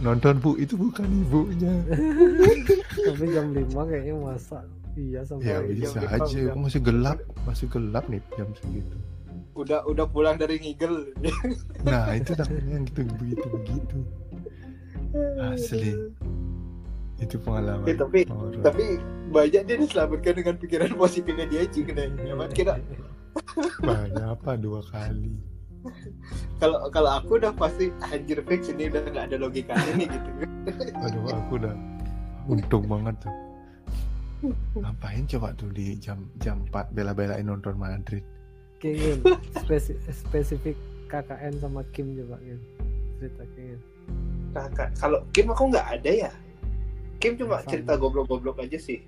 nonton 0.00 0.40
bu 0.40 0.56
itu 0.56 0.74
bukan 0.80 1.04
ibunya. 1.04 1.72
Tapi 3.04 3.24
jam 3.32 3.52
5 3.52 3.88
kayaknya 3.88 4.14
masa 4.16 4.64
iya 4.96 5.20
sampai 5.20 5.44
ya 5.44 5.60
jam 5.60 5.68
bisa 5.68 5.98
lima 6.00 6.16
aja. 6.16 6.38
aku 6.48 6.58
masih 6.64 6.80
gelap? 6.80 7.18
Masih 7.44 7.66
gelap 7.68 8.04
nih 8.08 8.20
jam 8.40 8.48
segitu. 8.56 8.96
Udah 9.56 9.84
udah 9.84 10.08
pulang 10.08 10.40
dari 10.40 10.56
ngigel. 10.56 11.12
Nah 11.84 12.16
itu 12.16 12.32
takutnya 12.32 12.80
yang 12.80 12.84
gitu 12.88 13.04
begitu 13.20 13.46
begitu 13.52 13.98
asli 15.40 15.96
itu 17.16 17.36
pengalaman. 17.40 17.88
Ya, 17.88 17.96
tapi 17.96 18.28
tapi 18.60 18.84
banyak 19.32 19.62
dia 19.64 19.76
diselamatkan 19.80 20.34
dengan 20.36 20.54
pikiran 20.60 20.92
positifnya 20.94 21.46
dia 21.48 21.64
cing 21.68 21.88
deh 21.90 22.08
Nyaman 22.12 22.52
kira 22.52 22.76
banyak 23.80 24.26
apa? 24.36 24.56
Dua 24.56 24.80
kali. 24.88 25.36
Kalau 26.58 26.88
kalau 26.90 27.10
aku 27.20 27.38
udah 27.38 27.52
pasti 27.54 27.92
anjir 28.10 28.42
fix 28.44 28.68
ini 28.72 28.90
udah 28.90 29.06
nggak 29.12 29.24
ada 29.32 29.36
logikanya 29.38 29.92
nih 29.96 30.08
gitu. 30.08 30.30
Aduh 31.04 31.24
aku 31.30 31.52
udah 31.62 31.74
untung 32.48 32.84
banget 32.84 33.14
tuh. 33.22 33.34
Ngapain 34.76 35.24
coba 35.24 35.48
tuh 35.56 35.72
di 35.72 35.96
jam 35.96 36.28
jam 36.44 36.60
4 36.68 36.92
bela-belain 36.92 37.40
nonton 37.40 37.72
Madrid 37.80 38.20
Kingin 38.76 39.24
spesi- 39.64 39.96
spesifik 40.12 40.76
KKN 41.08 41.56
sama 41.56 41.80
Kim 41.96 42.12
coba 42.20 42.36
Kim. 42.44 42.60
Cerita 43.16 43.44
Kingin 43.56 43.80
kakak 44.52 44.90
kalau 45.00 45.20
Kim 45.32 45.48
aku 45.52 45.72
nggak 45.72 45.88
ada 46.00 46.10
ya 46.28 46.32
Kim 47.16 47.34
cuma 47.34 47.58
Sama. 47.58 47.68
cerita 47.68 47.92
goblok-goblok 47.96 48.60
aja 48.60 48.76
sih. 48.76 49.00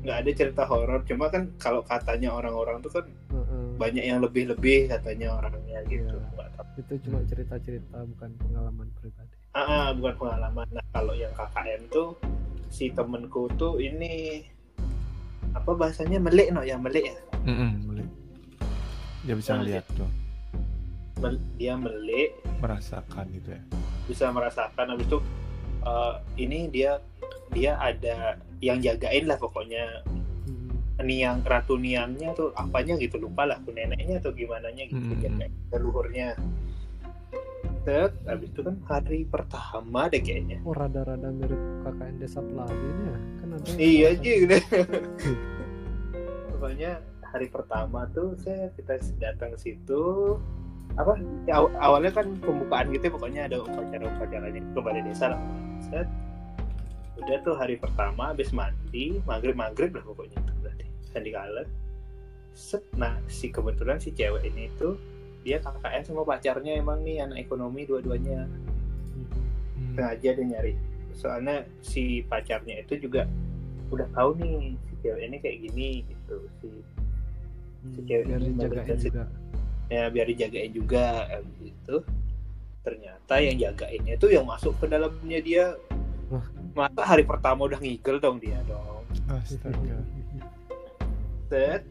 Nggak 0.00 0.16
ada 0.18 0.30
cerita 0.34 0.62
horor 0.64 1.00
cuma 1.02 1.28
kan 1.28 1.48
kalau 1.56 1.80
katanya 1.80 2.28
orang-orang 2.30 2.80
tuh 2.80 2.92
kan 2.92 3.04
Heeh. 3.30 3.64
banyak 3.76 4.04
yang 4.04 4.20
lebih-lebih 4.20 4.88
katanya 4.88 5.34
orangnya 5.34 5.80
gitu. 5.86 6.12
Iya. 6.12 6.28
Nggak 6.30 6.48
tahu. 6.52 6.62
itu 6.74 6.94
cuma 7.06 7.18
cerita-cerita 7.22 7.98
bukan 8.04 8.30
pengalaman 8.36 8.88
pribadi. 8.98 9.34
Ah, 9.50 9.62
ah, 9.62 9.86
bukan 9.92 10.14
pengalaman. 10.18 10.66
Nah 10.68 10.84
kalau 10.90 11.14
yang 11.14 11.30
KKN 11.32 11.82
tuh 11.88 12.18
si 12.66 12.90
temenku 12.90 13.46
tuh 13.54 13.78
ini 13.78 14.42
apa 15.54 15.70
bahasanya? 15.70 16.18
Melek 16.18 16.50
no? 16.50 16.60
Ya 16.60 16.74
melek 16.74 17.06
ya 17.06 17.16
boleh 17.80 18.06
dia 19.22 19.34
bisa 19.34 19.54
Nah, 19.54 19.64
lihat 19.64 19.84
tuh. 19.94 20.10
Mel- 21.16 21.40
dia 21.54 21.78
melek 21.78 22.34
merasakan 22.58 23.24
gitu 23.30 23.54
ya. 23.54 23.62
Bisa 24.04 24.28
merasakan 24.28 24.84
habis 24.90 25.06
itu 25.06 25.18
eh, 25.84 26.14
ini 26.38 26.66
dia 26.66 26.98
dia 27.50 27.76
ada 27.76 28.34
yang 28.58 28.80
jagain 28.80 29.24
lah 29.24 29.36
pokoknya. 29.36 30.02
Hmm. 30.04 30.22
niang 31.02 31.42
ratu 31.42 31.74
niangnya 31.74 32.30
tuh 32.32 32.54
apanya 32.54 32.94
gitu 32.94 33.18
lupa 33.18 33.42
lah 33.42 33.58
aku 33.58 33.70
neneknya 33.70 34.22
atau 34.22 34.30
gimana 34.30 34.70
nya 34.70 34.86
gitu 34.86 35.02
Hmm. 35.02 35.20
kayak 35.36 35.50
leluhurnya. 35.70 36.38
Set, 37.82 38.14
habis 38.24 38.48
itu 38.48 38.62
kan 38.62 38.76
hari 38.88 39.26
pertama 39.26 40.06
deh 40.06 40.16
kayaknya. 40.18 40.56
Oh 40.62 40.72
rada-rada 40.72 41.28
mirip 41.28 41.58
KKN 41.82 42.16
Desa 42.16 42.40
Pelari 42.40 42.72
ini 42.78 43.02
ya? 43.04 43.18
Kan 43.36 43.48
ada 43.50 43.68
iya 43.76 44.06
aja 44.08 44.30
gitu 44.40 44.54
pokoknya 46.48 46.90
hari 47.26 47.46
pertama 47.50 48.06
tuh 48.08 48.38
saya 48.38 48.70
kita 48.72 48.94
datang 49.18 49.52
ke 49.52 49.58
situ. 49.60 50.38
Apa? 50.94 51.18
Ya, 51.44 51.58
aw- 51.58 51.74
awalnya 51.76 52.14
kan 52.14 52.38
pembukaan 52.38 52.88
gitu 52.88 53.10
ya, 53.10 53.12
pokoknya 53.12 53.40
ada 53.50 53.56
upacara 53.60 54.04
upacaranya 54.06 54.62
ke 54.62 54.78
balai 54.78 55.02
desa 55.02 55.34
lah 55.34 55.40
set. 55.90 56.08
Udah 57.20 57.38
tuh 57.46 57.54
hari 57.54 57.78
pertama 57.78 58.34
habis 58.34 58.50
mandi 58.50 59.22
maghrib 59.22 59.54
maghrib 59.54 59.94
lah 59.94 60.04
pokoknya 60.04 60.38
itu 60.40 60.52
berarti. 60.64 60.86
Sandi 61.12 61.30
kala 61.30 61.62
set. 62.56 62.82
Nah 62.98 63.18
si 63.30 63.52
kebetulan 63.52 64.00
si 64.00 64.10
cewek 64.10 64.42
ini 64.48 64.70
tuh 64.80 64.98
dia 65.44 65.60
KKN 65.60 66.02
sama 66.08 66.24
pacarnya 66.24 66.80
emang 66.80 67.04
nih 67.04 67.22
anak 67.22 67.44
ekonomi 67.44 67.84
dua-duanya. 67.84 68.48
Hmm. 69.14 69.94
sengaja 69.94 70.30
dia 70.34 70.44
nyari. 70.44 70.74
Soalnya 71.14 71.62
si 71.84 72.26
pacarnya 72.26 72.82
itu 72.82 72.98
juga 72.98 73.28
udah 73.92 74.08
tahu 74.16 74.34
nih 74.42 74.74
si 74.88 74.92
cewek 75.04 75.22
ini 75.28 75.36
kayak 75.38 75.58
gini 75.70 75.88
gitu. 76.08 76.38
Si 76.60 76.68
Hmm, 77.84 78.00
cewek 78.08 78.24
biar 78.32 78.40
ini 78.40 78.48
dijagain 78.56 78.96
juga. 78.96 79.22
Ya 79.92 80.04
biar 80.08 80.26
dijagain 80.32 80.72
juga 80.72 81.28
gitu 81.60 82.00
ternyata 82.84 83.34
yang 83.40 83.56
jagainnya 83.56 84.14
itu 84.20 84.28
yang 84.28 84.44
masuk 84.44 84.76
ke 84.76 84.84
dalamnya 84.84 85.40
dia 85.40 85.64
Wah. 86.28 86.44
masa 86.76 87.02
hari 87.02 87.24
pertama 87.24 87.64
udah 87.64 87.80
ngigel 87.80 88.20
dong 88.20 88.36
dia 88.36 88.60
dong 88.68 89.00
Astaga, 89.32 89.98
set 91.48 91.82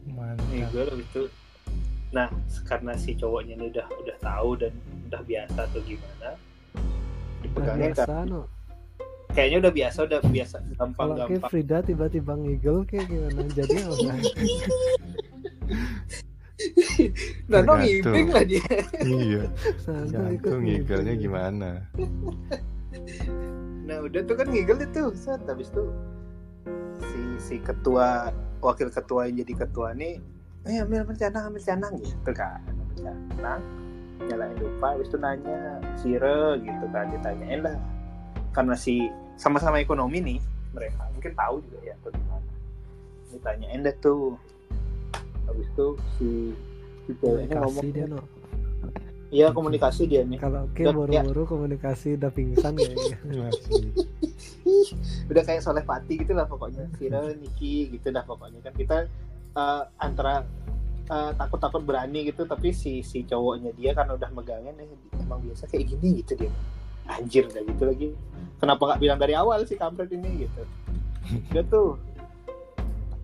ngigel 0.54 1.02
itu 1.02 1.26
nah 2.14 2.30
karena 2.62 2.94
si 2.94 3.18
cowoknya 3.18 3.58
ini 3.58 3.74
udah 3.74 3.86
udah 3.90 4.16
tahu 4.22 4.54
dan 4.54 4.70
udah 5.10 5.22
biasa 5.26 5.58
atau 5.66 5.80
gimana 5.82 6.30
Udah 6.34 7.42
dipegangin 7.42 7.92
kan 7.92 8.26
no. 8.30 8.46
kayaknya 9.34 9.66
udah 9.66 9.72
biasa 9.74 9.98
udah 10.06 10.20
biasa 10.22 10.56
gampang 10.78 10.94
Kalau 11.10 11.14
kayak 11.18 11.30
gampang 11.42 11.50
Frida 11.50 11.78
tiba-tiba 11.82 12.32
ngigel 12.38 12.78
kayak 12.86 13.06
gimana? 13.10 13.40
Jadi 13.50 13.76
apa? 13.82 14.14
nah 17.50 17.60
no 17.60 17.74
Tergantung. 17.76 17.78
ngibing 17.82 18.28
lah 18.30 18.44
dia. 18.44 18.64
Iya, 19.04 19.42
ngigel. 19.88 20.56
ngigelnya 20.62 21.14
gimana? 21.18 21.70
nah 23.84 23.98
udah 24.00 24.20
tuh 24.24 24.34
kan 24.38 24.46
ngigel 24.48 24.78
itu. 24.80 25.04
Set 25.16 25.42
habis 25.44 25.68
itu 25.68 25.84
si 27.04 27.20
si 27.38 27.54
ketua 27.60 28.32
wakil 28.64 28.88
ketua 28.88 29.28
yang 29.28 29.44
jadi 29.44 29.66
ketua 29.66 29.92
nih 29.92 30.16
eh 30.64 30.80
ambil 30.80 31.04
ambil 31.04 31.16
canang 31.20 31.44
ambil 31.52 31.62
canang 31.62 31.94
gitu 32.00 32.30
kan. 32.32 32.60
Ambil 32.64 32.96
canang 33.04 33.62
nyalain 34.24 34.56
lupa 34.56 34.96
habis 34.96 35.08
itu 35.12 35.18
nanya 35.20 35.82
sire 36.00 36.56
gitu 36.64 36.84
kan 36.88 37.12
ditanyain 37.12 37.60
lah. 37.60 37.76
Karena 38.56 38.72
si 38.78 39.10
sama-sama 39.36 39.82
ekonomi 39.82 40.22
nih 40.22 40.38
mereka 40.72 41.04
mungkin 41.12 41.32
tahu 41.36 41.60
juga 41.68 41.78
ya 41.84 41.94
atau 42.00 42.10
gimana. 42.14 42.50
Ditanyain 43.34 43.80
deh 43.84 43.96
tuh. 44.00 44.38
Habis 45.44 45.66
itu 45.76 45.86
si 46.16 46.30
ngomong 47.06 47.44
Komunikasi 47.46 47.86
dia 47.90 48.06
no. 48.06 48.20
iya 49.28 49.46
komunikasi 49.50 50.02
dia 50.06 50.22
nih 50.22 50.38
Kalau 50.38 50.70
Dan- 50.70 50.78
ya. 50.78 50.92
baru-baru 50.94 51.42
komunikasi 51.44 52.14
udah 52.14 52.30
pingsan 52.30 52.74
kayaknya. 52.74 53.18
Masih. 53.24 53.90
udah 55.30 55.42
kayak 55.42 55.60
soleh 55.60 55.82
pati 55.82 56.16
gitu 56.16 56.32
lah 56.32 56.46
pokoknya 56.46 56.88
Sira 56.96 57.20
Niki 57.34 57.92
gitu 57.92 58.08
dah 58.08 58.22
pokoknya 58.22 58.60
kan 58.60 58.72
kita 58.72 58.96
eh, 59.54 59.82
antara 59.98 60.44
eh, 61.04 61.30
takut-takut 61.34 61.82
berani 61.82 62.28
gitu 62.28 62.44
tapi 62.44 62.72
si 62.72 63.00
si 63.00 63.24
cowoknya 63.24 63.74
dia 63.74 63.92
kan 63.92 64.08
udah 64.08 64.30
megangin 64.30 64.72
eh, 64.78 64.88
emang 65.18 65.40
biasa 65.42 65.66
kayak 65.66 65.92
gini 65.92 66.22
gitu 66.22 66.38
dia 66.38 66.50
anjir 67.04 67.44
dah 67.48 67.60
gitu 67.60 67.82
lagi 67.84 68.08
kenapa 68.56 68.80
nggak 68.86 69.00
bilang 69.00 69.18
dari 69.20 69.34
awal 69.36 69.60
si 69.64 69.76
kampret 69.76 70.08
ini 70.08 70.48
gitu 70.48 70.62
dia 71.52 71.62
tuh 71.66 72.00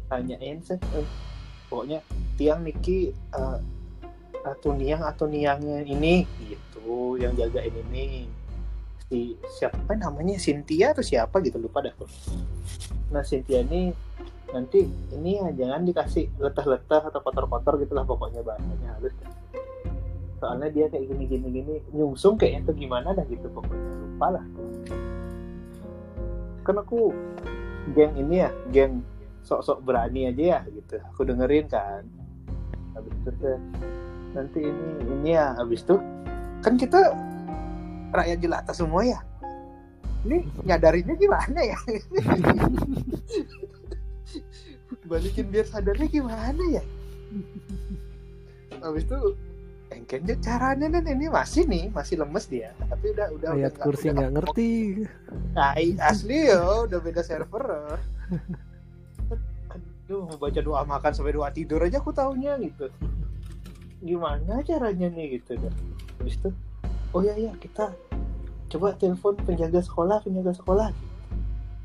tanyain 0.09 0.59
sih 0.61 0.77
eh, 0.77 1.07
pokoknya 1.69 2.03
tiang 2.41 2.65
Niki 2.65 3.13
eh, 3.13 3.59
atau 4.41 4.73
niang 4.73 5.05
atau 5.05 5.29
niangnya 5.29 5.85
ini. 5.85 6.25
Gitu 6.41 7.21
yang 7.21 7.37
jagain 7.37 7.77
ini. 7.93 8.25
Si 9.13 9.37
siapa 9.61 9.93
namanya? 9.93 10.41
Cynthia 10.41 10.97
atau 10.97 11.05
siapa 11.05 11.45
gitu 11.45 11.61
lupa 11.61 11.85
dah 11.85 11.93
nah 13.11 13.27
Cynthia 13.27 13.67
ini 13.67 13.91
nanti 14.55 14.87
ini 14.87 15.43
ya 15.43 15.51
jangan 15.51 15.83
dikasih 15.83 16.31
letah-letah 16.39 17.11
atau 17.11 17.21
kotor-kotor 17.27 17.75
gitulah 17.83 18.07
pokoknya 18.07 18.41
bahasanya 18.47 18.89
halus. 18.97 19.15
Soalnya 20.39 20.71
dia 20.71 20.87
kayak 20.89 21.11
gini 21.11 21.25
gini. 21.27 21.47
Gini 21.51 21.75
nyungsung 21.93 22.39
kayaknya 22.39 22.71
tuh 22.71 22.75
gimana 22.79 23.13
dah 23.13 23.27
gitu 23.27 23.51
pokoknya. 23.51 23.91
Lupa 23.99 24.27
lah. 24.39 24.45
Kan 26.63 26.77
aku 26.79 27.11
geng 27.99 28.15
ini 28.15 28.47
ya 28.47 28.51
geng 28.71 29.03
sok-sok 29.43 29.83
berani 29.83 30.31
aja 30.31 30.43
ya 30.57 30.61
gitu. 30.71 31.03
Aku 31.11 31.27
dengerin 31.27 31.67
kan 31.67 32.07
habis 32.95 33.13
itu 33.15 33.31
tuh, 33.39 33.59
nanti 34.35 34.61
ini 34.63 34.87
ini 35.07 35.31
ya 35.35 35.55
habis 35.59 35.83
itu 35.87 35.97
kan 36.61 36.77
kita 36.77 37.15
rakyat 38.11 38.39
jelata 38.43 38.73
semua 38.75 39.07
ya 39.07 39.21
ini 40.29 40.45
nyadarinnya 40.67 41.15
gimana 41.17 41.61
ya 41.65 41.79
balikin 45.11 45.47
biar 45.51 45.67
sadarnya 45.67 46.07
gimana 46.07 46.63
ya 46.71 46.83
habis 48.83 49.07
itu 49.07 49.19
engkennya 49.91 50.39
caranya 50.39 50.87
nih 50.87 51.19
ini 51.19 51.27
masih 51.27 51.67
nih 51.67 51.91
masih 51.91 52.23
lemes 52.23 52.47
dia 52.47 52.71
tapi 52.87 53.11
udah 53.15 53.27
udah 53.35 53.49
Ayat 53.59 53.75
udah 53.75 53.83
kursi 53.83 54.07
nggak 54.15 54.33
ngerti. 54.39 54.71
Nah, 55.55 55.75
asli 56.07 56.47
yo, 56.47 56.87
udah 56.87 56.99
beda 57.03 57.23
server. 57.27 57.99
Aduh, 60.11 60.27
mau 60.27 60.43
baca 60.43 60.59
doa 60.59 60.83
makan 60.83 61.15
sampai 61.15 61.39
doa 61.39 61.55
tidur 61.55 61.79
aja 61.87 62.03
aku 62.03 62.11
taunya 62.11 62.59
gitu. 62.59 62.91
Gimana 64.03 64.59
caranya 64.67 65.07
nih 65.07 65.39
gitu 65.39 65.55
dah. 65.55 65.71
Habis 66.19 66.35
itu, 66.35 66.51
oh 67.15 67.23
ya 67.23 67.39
ya 67.39 67.55
kita 67.63 67.95
coba 68.75 68.99
telepon 68.99 69.39
penjaga 69.47 69.79
sekolah, 69.79 70.19
penjaga 70.27 70.51
sekolah. 70.51 70.91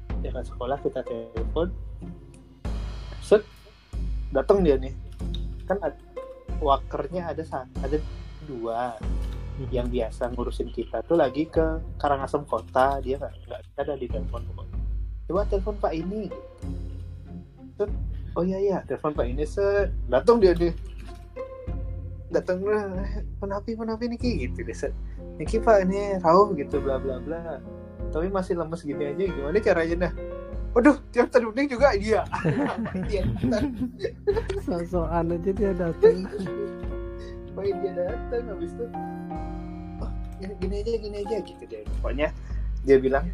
Penjaga 0.10 0.42
sekolah 0.42 0.78
kita 0.82 1.06
telepon. 1.06 1.70
Set, 3.22 3.46
datang 4.34 4.66
dia 4.66 4.82
nih. 4.82 4.98
Kan 5.70 5.78
ad- 5.86 6.02
wakernya 6.66 7.30
ada 7.30 7.46
ada 7.62 7.98
dua 8.50 8.98
yang 9.70 9.86
biasa 9.86 10.34
ngurusin 10.34 10.74
kita 10.74 11.06
tuh 11.06 11.14
lagi 11.14 11.46
ke 11.46 11.78
Karangasem 12.02 12.42
kota 12.50 12.98
dia 13.06 13.22
nggak 13.22 13.34
nggak 13.46 13.62
ada 13.86 13.94
di 13.94 14.10
telepon 14.10 14.42
coba 15.30 15.42
telepon 15.48 15.76
pak 15.80 15.94
ini 15.96 16.28
Set, 17.76 17.92
oh 18.36 18.44
iya 18.44 18.60
iya 18.60 18.78
telepon 18.84 19.16
pak 19.16 19.26
ini 19.28 19.44
set 19.48 19.92
datang 20.12 20.38
dia 20.44 20.54
nih 20.56 20.76
datang 22.30 22.60
lah 22.68 22.92
penapi 23.40 23.80
penapi 23.80 24.06
Niki 24.12 24.48
gitu 24.48 24.64
deh 24.64 24.76
set 24.76 24.94
Niki 25.40 25.60
pak 25.60 25.88
ini 25.88 26.20
rauh 26.20 26.52
gitu 26.56 26.84
bla 26.84 27.00
bla 27.00 27.20
bla 27.24 27.60
tapi 28.12 28.28
masih 28.30 28.60
lemes 28.60 28.84
gini 28.84 29.12
aja 29.12 29.24
gimana 29.28 29.60
caranya 29.60 29.98
dah 30.10 30.16
Waduh, 30.76 31.00
tiap 31.08 31.32
terunding 31.32 31.72
juga 31.72 31.96
dia. 31.96 32.28
dia. 33.08 33.24
Sosokan 34.68 35.32
aja 35.32 35.52
dia 35.56 35.72
datang. 35.72 36.28
Pokoknya 37.56 37.74
dia 37.80 37.92
datang 37.96 38.44
habis 38.52 38.76
itu 38.76 38.84
oh, 40.04 40.12
gini, 40.40 40.54
gini 40.60 40.76
aja 40.84 40.92
gini 41.00 41.18
aja 41.24 41.36
gitu 41.44 41.64
dia 41.64 41.82
pokoknya 42.00 42.28
dia 42.84 42.98
bilang 43.00 43.26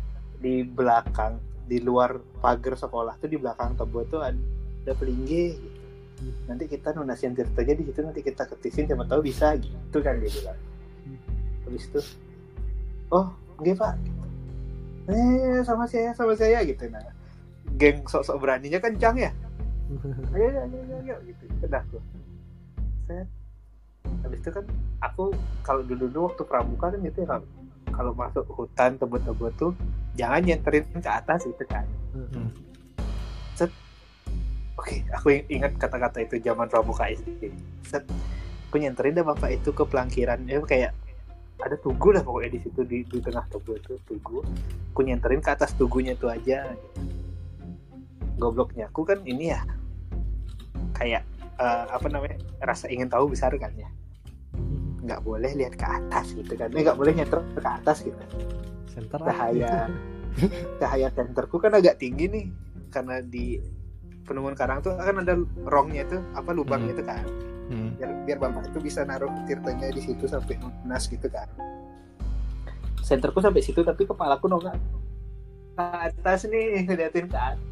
di 0.42 0.62
belakang 0.66 1.42
di 1.66 1.82
luar 1.82 2.20
pagar 2.44 2.76
sekolah 2.76 3.16
tuh 3.18 3.30
di 3.32 3.38
belakang 3.40 3.74
tebo 3.74 4.04
tuh 4.06 4.22
ada, 4.22 4.38
ada 4.82 4.94
pelinggi 4.98 5.58
gitu. 5.58 6.40
nanti 6.50 6.66
kita 6.70 6.94
lunasin 6.94 7.34
tirtanya 7.34 7.74
di 7.78 7.84
situ 7.86 8.00
nanti 8.02 8.22
kita 8.22 8.46
ketisin 8.50 8.86
siapa 8.90 9.06
tahu 9.06 9.22
bisa 9.26 9.54
gitu 9.58 9.98
kan 10.02 10.18
dia 10.18 10.30
bilang. 10.30 10.60
Habis 11.66 11.84
itu 11.90 12.02
oh 13.14 13.28
enggak 13.62 13.78
pak. 13.78 13.94
Eh 15.10 15.62
sama 15.66 15.86
saya 15.86 16.14
sama 16.18 16.34
saya 16.34 16.66
gitu. 16.66 16.90
Nah 16.90 17.02
geng 17.78 18.06
sok-sok 18.06 18.38
beraninya 18.42 18.82
kencang 18.82 19.18
ya? 19.18 19.32
Ayo 20.36 20.48
ayo 20.48 20.64
ayo 20.66 20.96
ayo, 21.04 21.16
gitu. 21.28 21.44
Udah 21.66 21.84
tuh 21.92 22.02
set. 23.06 23.28
Habis 24.26 24.40
itu 24.42 24.50
kan 24.50 24.66
aku 25.02 25.34
kalau 25.62 25.86
dulu 25.86 26.10
dulu 26.10 26.20
waktu 26.32 26.44
pramuka 26.48 26.90
kan 26.90 27.00
gitu 27.06 27.22
ya 27.22 27.38
kalau 27.92 28.16
masuk 28.16 28.48
hutan 28.50 28.96
tebet-tebet 28.96 29.54
tuh 29.60 29.76
jangan 30.16 30.42
nyenterin 30.42 30.86
ke 30.90 31.12
atas 31.12 31.46
gitu 31.46 31.64
kan. 31.70 31.86
Set 32.16 32.71
oke 34.82 34.96
aku 35.14 35.28
ing- 35.38 35.62
ingat 35.62 35.78
kata-kata 35.78 36.26
itu 36.26 36.42
zaman 36.42 36.66
pramuka 36.66 37.06
SD 37.06 37.54
set 37.86 38.10
aku 38.68 38.82
nyenterin 38.82 39.14
deh 39.14 39.22
bapak 39.22 39.62
itu 39.62 39.70
ke 39.70 39.86
pelangkiran 39.86 40.42
ya 40.50 40.58
kayak 40.66 40.98
ada 41.62 41.78
tugu 41.78 42.10
lah 42.10 42.26
pokoknya 42.26 42.58
di 42.58 42.60
situ 42.66 42.82
di, 42.84 42.98
di 43.06 43.20
tengah 43.22 43.46
tugu 43.54 43.78
itu 43.78 43.94
tugu. 44.10 44.42
Aku 44.92 45.02
nyenterin 45.06 45.40
ke 45.40 45.54
atas 45.54 45.78
tugunya 45.78 46.18
tuh 46.18 46.34
aja. 46.34 46.74
Gobloknya 48.42 48.90
aku 48.90 49.06
kan 49.06 49.22
ini 49.24 49.54
ya 49.54 49.62
kayak 50.98 51.24
eh, 51.62 51.86
apa 51.88 52.08
namanya 52.10 52.42
rasa 52.66 52.90
ingin 52.90 53.08
tahu 53.08 53.32
besar 53.32 53.54
kan 53.62 53.72
ya. 53.78 53.88
Nggak 55.06 55.22
boleh 55.22 55.52
lihat 55.54 55.78
ke 55.78 55.86
atas 55.86 56.34
gitu 56.34 56.54
kan 56.58 56.74
eh, 56.74 56.82
nggak 56.82 56.98
boleh 56.98 57.14
nyeter 57.14 57.40
ke 57.54 57.62
atas 57.62 58.02
gitu. 58.02 58.18
Center 58.90 59.22
cahaya. 59.22 59.88
Cahaya 60.82 61.08
senterku 61.14 61.62
kan 61.62 61.78
agak 61.78 62.02
tinggi 62.02 62.26
nih 62.28 62.46
karena 62.90 63.22
di 63.22 63.62
penemuan 64.26 64.56
karang 64.56 64.82
tuh 64.84 64.98
kan 64.98 65.22
ada 65.22 65.38
rongnya 65.68 66.04
itu 66.08 66.18
apa 66.38 66.54
lubangnya 66.54 66.94
itu 66.94 67.04
kan. 67.06 67.26
Hmm. 67.72 67.96
biar 67.96 68.12
biar 68.28 68.38
bapak 68.44 68.68
itu 68.68 68.84
bisa 68.84 69.08
naruh 69.08 69.32
tirtanya 69.48 69.96
di 69.96 70.04
situ 70.04 70.28
sampai 70.28 70.60
lunas 70.60 71.08
gitu 71.08 71.32
kan. 71.32 71.48
Senterku 73.00 73.40
sampai 73.40 73.64
situ 73.64 73.80
tapi 73.80 74.04
kepalaku 74.04 74.52
nongak. 74.52 74.76
Ke 75.80 76.12
atas 76.12 76.52
nih 76.52 76.84
ngeliatin 76.84 77.32
ke 77.32 77.40
atas 77.40 77.64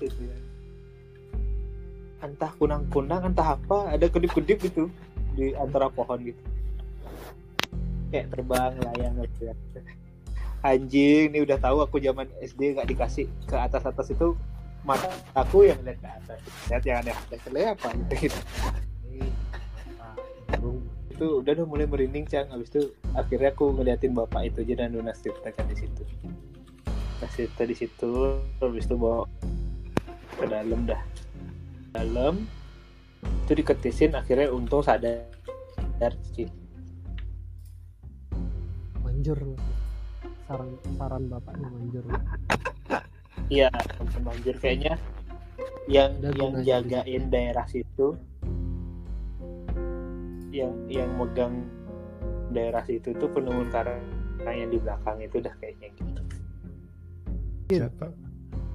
gitu 0.00 0.24
ya. 0.24 0.36
Entah 2.24 2.48
kunang-kunang 2.56 3.28
entah 3.28 3.60
apa 3.60 3.92
ada 3.92 4.08
kedip-kedip 4.08 4.72
gitu 4.72 4.88
di 5.36 5.52
antara 5.52 5.92
pohon 5.92 6.16
gitu. 6.24 6.40
Kayak 8.08 8.32
terbang 8.32 8.72
layang 8.80 9.20
gitu 9.20 9.52
ya 9.52 9.54
anjing 10.62 11.34
nih 11.34 11.42
udah 11.42 11.58
tahu 11.58 11.82
aku 11.82 11.98
zaman 11.98 12.30
SD 12.38 12.78
nggak 12.78 12.88
dikasih 12.90 13.26
ke 13.46 13.56
atas 13.58 13.82
atas 13.86 14.10
itu. 14.10 14.34
Mata 14.82 15.06
aku 15.38 15.66
yang 15.66 15.78
lihat 15.86 15.98
ke 16.02 16.08
atas. 16.10 16.38
Lihat 16.70 16.82
yang 16.82 16.98
ada 17.06 17.12
apa 17.14 17.88
gitu 17.94 18.14
gitu 18.30 18.40
burung 20.62 20.86
itu 21.10 21.26
udah 21.42 21.52
udah 21.58 21.66
mulai 21.66 21.86
merinding 21.90 22.24
cang. 22.30 22.46
Habis 22.48 22.70
itu 22.70 22.82
akhirnya 23.18 23.50
aku 23.50 23.74
ngeliatin 23.74 24.14
bapak 24.14 24.54
itu 24.54 24.62
aja 24.62 24.86
dan 24.86 24.94
lunas 24.94 25.18
ceritakan 25.18 25.66
di 25.66 25.76
situ. 25.76 26.02
Nah, 27.18 27.28
cerita 27.34 27.62
di 27.66 27.74
situ 27.74 28.10
habis 28.62 28.86
itu 28.86 28.94
bawa 28.94 29.26
ke 30.38 30.46
dalam 30.46 30.86
dah. 30.86 31.02
Dalam 31.92 32.46
itu 33.22 33.52
diketisin 33.52 34.14
akhirnya 34.14 34.50
untung 34.50 34.82
sadar 34.82 35.28
sih 36.34 36.50
manjur 39.04 39.38
saran 40.52 40.70
saran 41.00 41.22
bapaknya 41.32 41.66
manjur 41.72 42.04
iya 43.48 43.72
banjir 44.20 44.54
kayaknya 44.60 45.00
yang 45.88 46.12
Udah, 46.20 46.32
yang 46.36 46.52
jagain 46.60 47.24
daerah 47.32 47.64
situ 47.72 48.12
yang 50.52 50.76
yang 50.92 51.08
megang 51.16 51.64
daerah 52.52 52.84
situ 52.84 53.16
tuh 53.16 53.32
penunggun 53.32 53.72
karang 53.72 54.04
yang 54.44 54.68
di 54.68 54.76
belakang 54.76 55.16
itu 55.24 55.40
udah 55.40 55.54
kayaknya 55.62 55.88
gitu. 55.96 56.20
Siapa? 57.72 58.10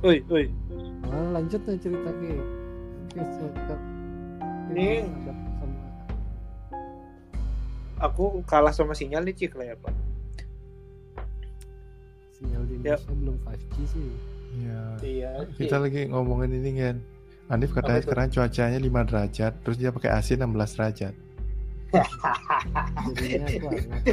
Oi, 0.02 0.24
oi, 0.34 0.46
Nah, 1.06 1.38
lanjut 1.38 1.62
nih 1.68 1.78
cerita 1.78 2.10
siap. 3.14 3.82
Ini- 4.74 5.06
aku 8.02 8.42
kalah 8.50 8.74
sama 8.74 8.98
sinyal 8.98 9.22
nih 9.28 9.36
cik 9.38 9.54
lah 9.60 9.74
ya 9.74 9.76
pak. 9.78 10.07
Sinyal 12.38 12.64
di 12.70 12.74
Ya. 12.86 12.96
Indonesia 12.96 13.14
belum 13.18 13.36
5G 13.44 13.76
sih 13.90 14.10
Iya. 14.58 14.82
Iya. 15.04 15.32
Kita 15.54 15.78
lagi 15.78 16.10
ngomongin 16.10 16.50
ini 16.56 16.72
kan. 16.82 16.98
Anif 17.48 17.72
katanya 17.72 18.02
sekarang 18.04 18.28
cuacanya 18.34 18.80
5 18.80 19.08
derajat, 19.08 19.54
terus 19.64 19.78
dia 19.80 19.94
pakai 19.94 20.10
AC 20.12 20.36
16 20.36 20.76
derajat. 20.76 21.14
jadinya 23.16 23.48
aku 23.48 23.68
hangat 23.72 24.04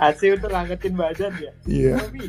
AC 0.00 0.20
untuk 0.32 0.48
ngangetin 0.48 0.94
badan 0.96 1.32
ya. 1.36 1.52
Iya. 1.68 1.94
Tapi 2.00 2.22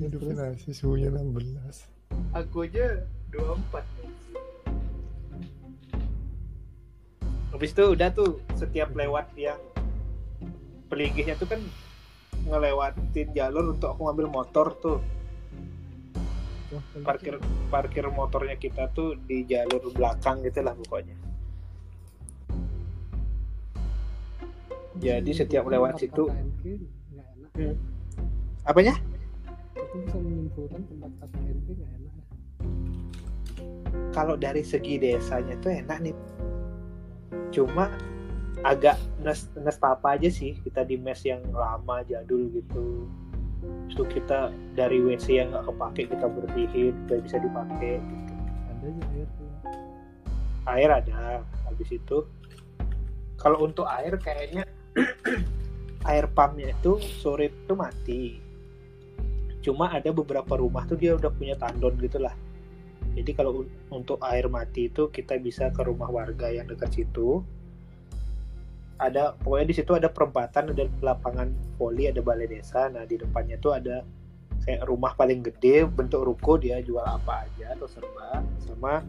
Hidupin 0.00 0.36
AC 0.40 0.62
suhunya 0.72 1.12
16. 1.12 1.92
aku 2.32 2.64
aja 2.64 3.04
24 3.32 3.84
nih. 4.00 4.10
Habis 7.52 7.70
itu 7.76 7.84
udah 7.92 8.08
tuh 8.16 8.40
setiap 8.56 8.88
lewat 8.96 9.28
yang 9.36 9.60
pelinggihnya 10.92 11.40
tuh 11.40 11.48
kan 11.48 11.60
ngelewatin 12.44 13.32
jalur 13.32 13.72
untuk 13.72 13.96
aku 13.96 14.12
ngambil 14.12 14.28
motor 14.28 14.76
tuh 14.76 15.00
parkir 17.00 17.40
parkir 17.72 18.04
motornya 18.12 18.60
kita 18.60 18.92
tuh 18.92 19.16
di 19.24 19.48
jalur 19.48 19.80
belakang 19.96 20.44
gitu 20.44 20.60
lah 20.60 20.76
pokoknya. 20.76 21.16
Jadi 25.00 25.32
setiap 25.32 25.64
lewat 25.64 25.96
situ 25.96 26.28
KKNK 26.28 26.62
nggak 27.16 27.28
enak 27.40 27.76
apanya? 28.68 28.94
itu 29.72 29.96
bisa 30.04 30.16
menyimpulkan 30.20 30.80
tempat 30.84 31.10
KKNK 31.24 31.68
nggak 31.72 31.92
enak 31.96 32.12
ya. 32.12 32.24
Kalau 34.12 34.36
dari 34.36 34.60
segi 34.60 35.00
desanya 35.00 35.56
tuh 35.56 35.72
enak 35.72 35.98
nih. 36.04 36.16
Cuma 37.52 37.88
agak 38.62 38.96
nes 39.22 39.50
nestapa 39.58 40.14
aja 40.14 40.30
sih 40.30 40.58
kita 40.62 40.86
di 40.86 40.98
mes 40.98 41.18
yang 41.26 41.42
lama 41.50 42.06
jadul 42.06 42.46
gitu. 42.54 43.06
Terus 43.92 44.08
kita 44.10 44.50
dari 44.74 44.98
WC 44.98 45.26
yang 45.38 45.54
nggak 45.54 45.66
kepake 45.70 46.02
kita 46.10 46.26
bersihin 46.26 46.94
supaya 47.06 47.20
bisa 47.22 47.36
dipakai 47.38 47.94
gitu. 48.00 48.32
ada 48.70 48.86
aja 48.88 49.04
air 49.12 49.28
tuh 49.38 49.52
air 50.66 50.90
ada 50.90 51.42
habis 51.66 51.90
itu 51.90 52.18
kalau 53.38 53.66
untuk 53.66 53.86
air 53.90 54.14
kayaknya 54.18 54.62
air 56.10 56.26
pumpnya 56.30 56.70
itu 56.70 56.98
sore 57.22 57.50
itu 57.50 57.74
mati 57.74 58.38
cuma 59.62 59.90
ada 59.90 60.10
beberapa 60.10 60.58
rumah 60.58 60.86
tuh 60.86 60.98
dia 60.98 61.14
udah 61.14 61.30
punya 61.30 61.54
tandon 61.58 61.94
gitu 61.98 62.18
lah 62.18 62.34
jadi 63.14 63.30
kalau 63.34 63.62
un- 63.66 63.74
untuk 63.90 64.18
air 64.22 64.46
mati 64.50 64.90
itu 64.90 65.10
kita 65.10 65.38
bisa 65.38 65.70
ke 65.70 65.82
rumah 65.86 66.10
warga 66.10 66.50
yang 66.50 66.66
dekat 66.66 66.90
situ 66.90 67.42
ada 69.02 69.34
pokoknya 69.34 69.66
di 69.66 69.74
situ 69.74 69.92
ada 69.98 70.08
perempatan 70.08 70.70
ada 70.70 70.86
lapangan 71.02 71.50
voli 71.76 72.06
ada 72.06 72.22
balai 72.22 72.46
desa. 72.46 72.86
Nah 72.86 73.02
di 73.02 73.18
depannya 73.18 73.58
tuh 73.58 73.74
ada 73.74 74.06
kayak 74.62 74.86
rumah 74.86 75.18
paling 75.18 75.42
gede 75.42 75.90
bentuk 75.90 76.22
ruko 76.22 76.54
dia 76.54 76.78
jual 76.78 77.02
apa 77.02 77.46
aja 77.46 77.74
atau 77.74 77.90
serba. 77.90 78.40
Sama 78.62 79.02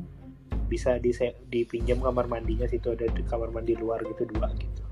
bisa 0.66 0.98
di 0.98 1.14
dipinjam 1.54 2.02
kamar 2.02 2.26
mandinya 2.26 2.66
situ 2.66 2.90
ada 2.90 3.06
di 3.06 3.22
kamar 3.26 3.54
mandi 3.54 3.78
luar 3.78 4.02
gitu 4.02 4.26
dua 4.26 4.50
gitu. 4.58 4.84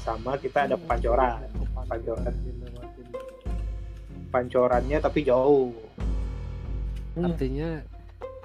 Sama 0.00 0.40
kita 0.40 0.66
ada 0.66 0.80
pancoran. 0.80 1.46
Pancoran. 1.86 2.32
Dilewatin 2.32 3.06
pancorannya 4.32 4.98
tapi 5.04 5.28
jauh. 5.28 5.76
Hmm. 7.12 7.28
artinya 7.28 7.84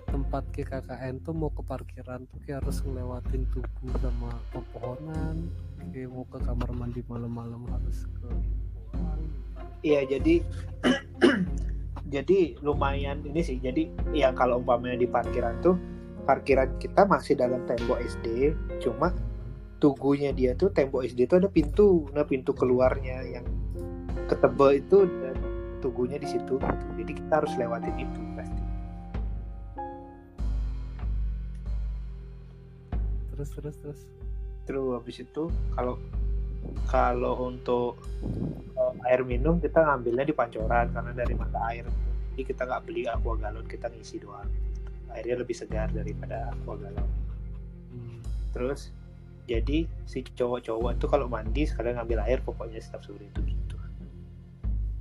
tempat 0.07 0.43
KKN 0.55 1.21
tuh 1.21 1.35
mau 1.35 1.51
ke 1.51 1.61
parkiran 1.61 2.23
tuh 2.31 2.39
kayak 2.47 2.63
harus 2.63 2.79
ngelewatin 2.81 3.43
tugu 3.51 3.87
sama 3.99 4.31
pepohonan. 4.55 5.51
Kayak 5.91 6.09
mau 6.15 6.25
ke 6.25 6.39
kamar 6.41 6.69
mandi 6.73 7.01
malam-malam 7.05 7.63
harus 7.69 8.07
ke 8.17 8.29
iya 9.85 10.01
jadi 10.07 10.41
jadi 12.13 12.39
lumayan 12.63 13.21
ini 13.27 13.41
sih. 13.43 13.59
Jadi 13.59 13.91
ya 14.15 14.31
kalau 14.31 14.63
umpamanya 14.63 15.03
di 15.03 15.07
parkiran 15.07 15.59
tuh 15.59 15.75
parkiran 16.23 16.75
kita 16.79 17.07
masih 17.07 17.39
dalam 17.39 17.63
tembok 17.67 18.03
SD 18.03 18.51
cuma 18.83 19.15
tugunya 19.77 20.33
dia 20.33 20.57
tuh 20.57 20.71
tembok 20.71 21.05
SD 21.05 21.27
itu 21.27 21.35
ada 21.35 21.51
pintu. 21.51 22.07
Nah 22.15 22.23
pintu 22.23 22.55
keluarnya 22.55 23.23
yang 23.27 23.45
ketebel 24.27 24.81
itu 24.81 25.07
dan 25.07 25.35
tugunya 25.79 26.17
di 26.17 26.27
situ. 26.27 26.57
Jadi 26.97 27.11
kita 27.11 27.43
harus 27.43 27.53
lewatin 27.55 27.95
itu 28.01 28.21
terus 33.37 33.53
terus 33.53 33.75
terus. 33.77 34.01
Terus 34.65 34.97
habis 34.97 35.17
itu 35.21 35.43
kalau 35.77 36.01
kalau 36.89 37.37
untuk 37.45 38.01
eh, 38.73 39.07
air 39.13 39.21
minum 39.21 39.61
kita 39.61 39.85
ngambilnya 39.85 40.25
di 40.25 40.33
pancoran 40.33 40.89
karena 40.89 41.13
dari 41.13 41.33
mata 41.37 41.61
air. 41.69 41.85
Jadi 42.33 42.41
kita 42.41 42.65
nggak 42.65 42.81
beli 42.89 43.05
aqua 43.05 43.37
galon 43.37 43.65
kita 43.69 43.93
ngisi 43.93 44.25
doang. 44.25 44.49
Airnya 45.13 45.37
lebih 45.37 45.53
segar 45.53 45.93
daripada 45.93 46.49
aqua 46.49 46.75
galon. 46.81 47.09
Hmm. 47.87 48.19
terus 48.51 48.91
jadi 49.47 49.87
si 50.03 50.27
cowok-cowok 50.27 50.99
itu 50.99 51.05
kalau 51.07 51.31
mandi 51.31 51.63
sekalian 51.63 52.03
ngambil 52.03 52.19
air 52.25 52.39
pokoknya 52.43 52.83
setiap 52.83 53.05
sore 53.05 53.29
itu 53.29 53.39
gitu. 53.45 53.77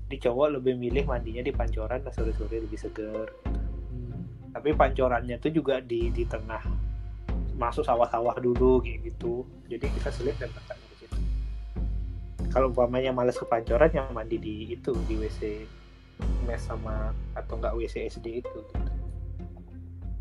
Di 0.07 0.17
cowok 0.23 0.61
lebih 0.61 0.79
milih 0.79 1.09
mandinya 1.09 1.43
di 1.43 1.51
pancoran 1.51 2.05
nah 2.05 2.13
sore-sore 2.13 2.63
lebih 2.63 2.77
segar. 2.77 3.33
Hmm. 3.43 4.53
tapi 4.53 4.77
pancorannya 4.77 5.41
tuh 5.41 5.51
juga 5.51 5.81
di 5.81 6.13
di 6.13 6.29
tengah 6.29 6.63
masuk 7.57 7.83
sawah-sawah 7.83 8.37
dulu 8.39 8.85
kayak 8.85 9.13
gitu. 9.13 9.43
Jadi 9.67 9.89
kita 9.97 10.09
sulit 10.13 10.37
dan 10.37 10.53
makan 10.53 10.77
di 10.77 10.97
situ. 11.01 11.19
Kalau 12.53 12.71
umpamanya 12.71 13.11
males 13.13 13.37
ke 13.37 13.49
pancoran 13.49 13.91
yang 13.93 14.09
mandi 14.13 14.37
di 14.37 14.55
itu 14.73 14.93
di 15.09 15.17
WC 15.17 15.41
mes 16.49 16.63
sama 16.63 17.13
atau 17.37 17.61
enggak 17.61 17.75
WC 17.77 18.09
SD 18.13 18.45
itu 18.45 18.57
gitu. 18.73 18.93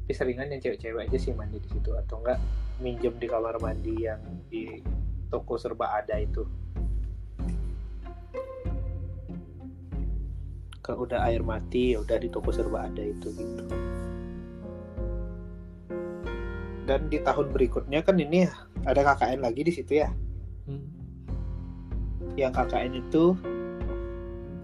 Tapi 0.06 0.13
seringan 0.13 0.54
yang 0.54 0.62
cewek-cewek 0.62 1.10
aja 1.10 1.17
sih 1.17 1.34
mandi 1.36 1.60
di 1.60 1.69
situ 1.69 1.91
atau 1.95 2.24
enggak 2.24 2.39
minjem 2.80 3.15
di 3.19 3.28
kamar 3.28 3.60
mandi 3.60 3.95
yang 4.08 4.21
di 4.48 4.80
toko 5.28 5.60
serba 5.60 5.95
ada 5.95 6.15
itu. 6.19 6.43
Kalau 10.86 11.10
udah 11.10 11.26
air 11.26 11.41
mati 11.41 11.98
ya 11.98 12.06
udah 12.06 12.17
di 12.21 12.30
toko 12.30 12.54
serba 12.54 12.86
ada 12.86 13.02
itu 13.02 13.34
gitu 13.34 13.95
dan 16.86 17.10
di 17.10 17.17
tahun 17.17 17.50
berikutnya 17.50 18.06
kan 18.06 18.15
ini 18.21 18.45
ada 18.86 19.02
KKN 19.02 19.41
lagi 19.41 19.62
di 19.65 19.74
situ 19.74 20.00
ya. 20.00 20.10
Hmm. 20.65 20.93
yang 22.36 22.52
KKN 22.52 23.06
itu 23.06 23.38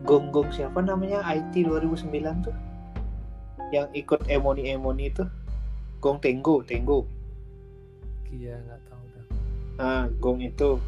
gonggong 0.05 0.49
siapa 0.53 0.81
namanya? 0.81 1.25
IT 1.25 1.65
2009 1.65 2.45
tuh. 2.45 2.55
Yang 3.73 3.87
ikut 3.97 4.21
emoni 4.29 4.73
emoni 4.73 5.09
itu. 5.09 5.25
Gong 6.01 6.17
tenggo 6.21 6.65
tenggo. 6.65 7.05
Iya 8.33 8.57
nggak 8.59 8.81
tahu 8.89 9.03
dah. 9.13 9.25
Nah 9.77 10.01
gong 10.17 10.41
itu. 10.41 10.81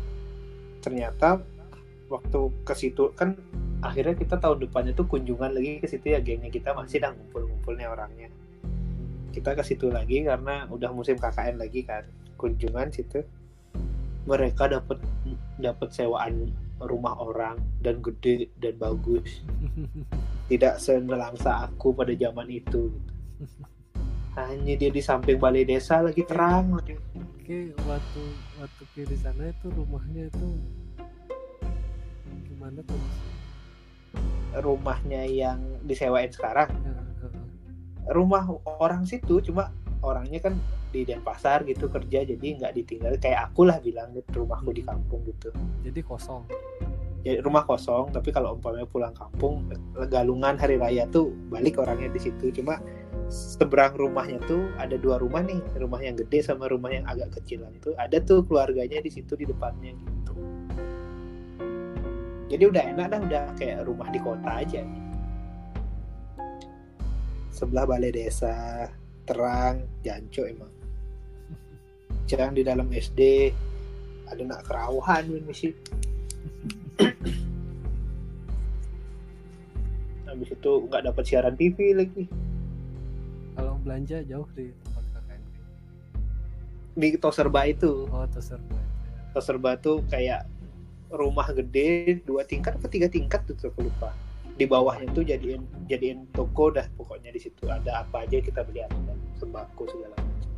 Ternyata 0.82 1.40
waktu 2.12 2.40
ke 2.68 2.74
situ 2.78 3.10
kan 3.16 3.38
akhirnya 3.82 4.14
kita 4.14 4.38
tahun 4.38 4.68
depannya 4.68 4.94
tuh 4.94 5.08
kunjungan 5.08 5.56
lagi 5.56 5.80
ke 5.82 5.88
situ 5.88 6.14
ya 6.14 6.20
gengnya 6.22 6.52
kita 6.52 6.72
masih 6.72 7.04
dah 7.04 7.12
ngumpul-ngumpulnya 7.12 7.92
orangnya 7.92 8.32
kita 9.34 9.58
ke 9.58 9.64
situ 9.66 9.90
lagi 9.90 10.22
karena 10.24 10.70
udah 10.70 10.94
musim 10.94 11.18
KKN 11.18 11.58
lagi 11.58 11.82
kan 11.82 12.06
kunjungan 12.38 12.94
situ 12.94 13.26
mereka 14.30 14.70
dapat 14.70 15.02
dapat 15.58 15.90
sewaan 15.90 16.54
rumah 16.78 17.18
orang 17.18 17.58
dan 17.82 18.00
gede 18.00 18.54
dan 18.62 18.78
bagus 18.78 19.42
tidak 20.54 20.78
senelangsa 20.78 21.66
aku 21.66 21.92
pada 21.98 22.14
zaman 22.14 22.48
itu 22.48 22.94
hanya 24.38 24.74
dia 24.78 24.90
di 24.94 25.02
samping 25.02 25.42
balai 25.42 25.66
desa 25.66 26.06
lagi 26.06 26.22
terang 26.26 26.78
Oke, 27.44 27.76
waktu 27.84 28.24
waktu 28.56 28.84
ke 28.96 29.02
di 29.04 29.20
sana 29.20 29.52
itu 29.52 29.68
rumahnya 29.68 30.32
itu 30.32 30.48
gimana 32.48 32.80
tuh? 32.88 33.04
Rumahnya 34.64 35.28
yang 35.28 35.60
disewain 35.84 36.32
sekarang 36.32 36.72
Ya. 36.88 36.93
Rumah 38.12 38.44
orang 38.80 39.08
situ 39.08 39.40
cuma 39.40 39.72
orangnya 40.04 40.44
kan 40.44 40.60
di 40.94 41.08
Denpasar 41.08 41.66
gitu 41.66 41.90
kerja 41.90 42.22
jadi 42.22 42.48
nggak 42.60 42.74
ditinggal 42.78 43.18
kayak 43.18 43.50
aku 43.50 43.66
lah 43.66 43.82
bilang 43.82 44.14
gitu 44.14 44.46
rumahku 44.46 44.76
di 44.76 44.84
kampung 44.86 45.24
gitu. 45.26 45.50
Jadi 45.82 46.00
kosong. 46.04 46.46
jadi 47.24 47.40
rumah 47.40 47.64
kosong 47.64 48.12
tapi 48.12 48.36
kalau 48.36 48.60
umpamanya 48.60 48.84
pulang 48.84 49.16
kampung 49.16 49.72
galungan 50.12 50.60
hari 50.60 50.76
raya 50.76 51.08
tuh 51.08 51.32
balik 51.48 51.80
orangnya 51.80 52.12
di 52.12 52.20
situ. 52.20 52.52
Cuma 52.52 52.84
seberang 53.32 53.96
rumahnya 53.96 54.44
tuh 54.44 54.68
ada 54.76 55.00
dua 55.00 55.18
rumah 55.24 55.40
nih 55.40 55.64
rumah 55.80 56.04
yang 56.04 56.20
gede 56.20 56.44
sama 56.44 56.68
rumah 56.68 56.92
yang 56.92 57.08
agak 57.08 57.32
kecilan 57.40 57.72
tuh 57.80 57.96
ada 57.96 58.20
tuh 58.20 58.44
keluarganya 58.44 59.00
di 59.00 59.10
situ 59.10 59.40
di 59.40 59.48
depannya 59.48 59.96
gitu. 59.96 60.34
Jadi 62.52 62.64
udah 62.70 62.84
enak 62.94 63.08
dah 63.08 63.20
udah 63.24 63.44
kayak 63.56 63.88
rumah 63.88 64.12
di 64.12 64.20
kota 64.20 64.52
aja 64.62 64.84
sebelah 67.54 67.86
balai 67.86 68.10
desa 68.10 68.90
terang 69.30 69.86
janco 70.02 70.44
emang. 70.50 70.74
Jangan 72.26 72.58
di 72.58 72.66
dalam 72.66 72.90
SD 72.90 73.54
ada 74.26 74.42
nak 74.42 74.66
kerawuhan 74.66 75.46
misi 75.46 75.70
habis 80.26 80.50
itu 80.50 80.72
nggak 80.90 81.14
dapat 81.14 81.24
siaran 81.30 81.54
TV 81.54 81.94
lagi. 81.94 82.26
Kalau 83.54 83.78
belanja 83.86 84.26
jauh 84.26 84.50
di 84.58 84.74
tempat 84.82 85.06
KKN. 85.14 85.42
di 86.98 87.08
Toserba 87.22 87.62
itu. 87.70 88.10
Oh, 88.10 88.26
terserah. 88.26 88.66
Toserba 89.38 89.78
tuh 89.78 90.02
kayak 90.10 90.50
rumah 91.14 91.46
gede 91.54 92.18
dua 92.26 92.42
tingkat 92.42 92.82
atau 92.82 92.90
tiga 92.90 93.06
tingkat 93.06 93.46
tuh 93.46 93.54
aku 93.70 93.86
lupa 93.86 94.10
di 94.54 94.66
bawahnya 94.70 95.10
tuh 95.18 95.26
jadiin 95.26 95.66
jadiin 95.90 96.30
toko 96.30 96.70
dah 96.70 96.86
pokoknya 96.94 97.34
di 97.34 97.42
situ. 97.42 97.66
Ada 97.66 98.06
apa 98.06 98.26
aja 98.26 98.38
kita 98.38 98.62
beli 98.62 98.86
ada 98.86 99.14
sembako 99.42 99.84
segala 99.90 100.16
macam. 100.22 100.52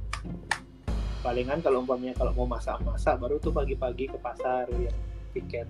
Palingan 1.23 1.59
kalau 1.63 1.81
umpamanya 1.81 2.13
kalau 2.19 2.35
mau 2.35 2.47
masak-masak 2.59 3.17
baru 3.17 3.39
tuh 3.39 3.55
pagi-pagi 3.55 4.11
ke 4.11 4.17
pasar 4.19 4.67
ya 4.75 4.91
piket. 5.31 5.67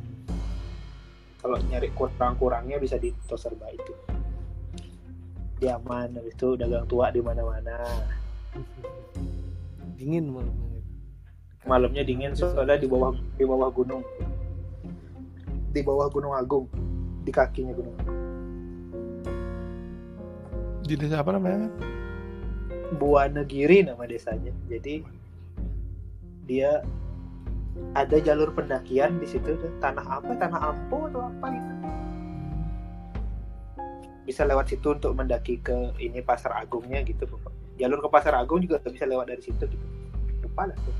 Kalau 1.39 1.61
nyari 1.69 1.93
kurang-kurangnya 1.93 2.81
bisa 2.81 2.97
di 2.97 3.13
Toserba 3.29 3.69
itu. 3.69 3.93
Dia 5.61 5.77
aman 5.77 6.17
habis 6.17 6.33
itu 6.33 6.57
dagang 6.57 6.89
tua 6.89 7.13
di 7.13 7.21
mana-mana. 7.21 7.85
Dingin 9.95 10.33
malamnya. 10.33 10.73
malamnya 11.65 12.03
dingin 12.05 12.33
soalnya 12.37 12.77
di 12.77 12.89
bawah 12.89 13.13
di 13.37 13.45
bawah 13.45 13.69
gunung. 13.69 14.03
Di 15.71 15.81
bawah 15.85 16.09
gunung 16.09 16.33
agung 16.33 16.65
di 17.25 17.31
kakinya 17.33 17.73
gunung. 17.73 17.97
agung 17.97 18.14
Di 20.85 20.93
desa 20.93 21.25
apa 21.25 21.33
namanya? 21.33 21.65
Buanegiri 23.01 23.81
nama 23.81 24.05
desanya. 24.05 24.53
Jadi 24.69 25.01
dia 26.45 26.85
ada 27.97 28.17
jalur 28.21 28.53
pendakian 28.53 29.17
di 29.17 29.25
situ. 29.25 29.57
Tanah 29.81 30.21
apa? 30.21 30.37
Tanah 30.37 30.61
ampo 30.61 31.09
atau 31.09 31.25
apa 31.25 31.45
gitu. 31.49 31.73
Bisa 34.29 34.45
lewat 34.45 34.69
situ 34.69 34.93
untuk 34.93 35.17
mendaki 35.17 35.57
ke 35.57 35.97
ini 35.97 36.21
pasar 36.21 36.53
agungnya 36.53 37.01
gitu 37.01 37.25
jalur 37.75 37.99
ke 37.99 38.07
pasar 38.07 38.39
agung 38.39 38.63
juga 38.63 38.79
bisa 38.87 39.03
lewat 39.03 39.27
dari 39.33 39.43
situ 39.43 39.65
gitu. 39.67 39.85
Lupa 40.45 40.69
lah 40.69 40.77
tuh. 40.79 40.95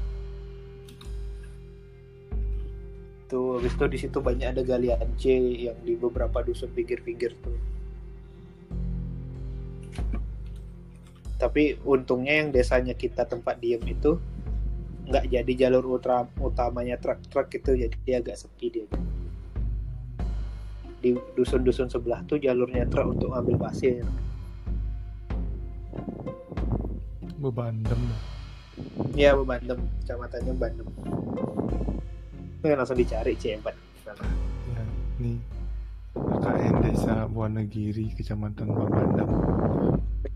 Tuh 3.25 3.57
habis 3.57 3.73
itu 3.73 3.85
di 3.89 3.97
situ 3.97 4.17
banyak 4.21 4.53
ada 4.53 4.61
galian 4.61 5.09
C 5.17 5.33
yang 5.69 5.77
di 5.81 5.97
beberapa 5.97 6.45
dusun 6.45 6.69
pinggir-pinggir 6.73 7.33
tuh 7.41 7.74
tapi 11.35 11.75
untungnya 11.83 12.39
yang 12.39 12.49
desanya 12.49 12.95
kita 12.95 13.27
tempat 13.27 13.59
diem 13.59 13.83
itu 13.83 14.15
nggak 15.05 15.25
jadi 15.29 15.53
jalur 15.67 15.99
utra- 15.99 16.31
utamanya 16.39 16.97
truk-truk 16.97 17.51
itu 17.51 17.71
jadi 17.77 17.97
dia 18.01 18.17
agak 18.23 18.39
sepi 18.39 18.67
dia 18.71 18.87
di 20.97 21.13
dusun-dusun 21.37 21.85
sebelah 21.85 22.25
tuh 22.25 22.41
jalurnya 22.41 22.89
truk 22.89 23.13
untuk 23.13 23.29
ngambil 23.29 23.61
pasir 23.61 24.01
Bebandem. 27.35 27.99
ya 29.13 29.37
Bandem 29.37 29.77
kecamatannya 30.01 30.53
Bandem 30.57 30.87
itu 32.57 32.73
langsung 32.73 32.97
dicari 32.97 33.37
Ciempat 33.37 33.75
Ya, 34.65 34.81
nih. 35.19 35.37
KKN 36.15 36.75
Desa 36.81 37.25
Buanegiri, 37.27 38.13
Kecamatan 38.13 38.69
Bebandem. 38.69 39.29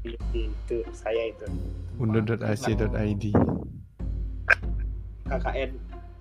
Itu 0.07 0.77
saya 0.95 1.31
itu. 1.31 1.45
Undo.ac.id. 1.99 3.23
KKN 5.29 5.71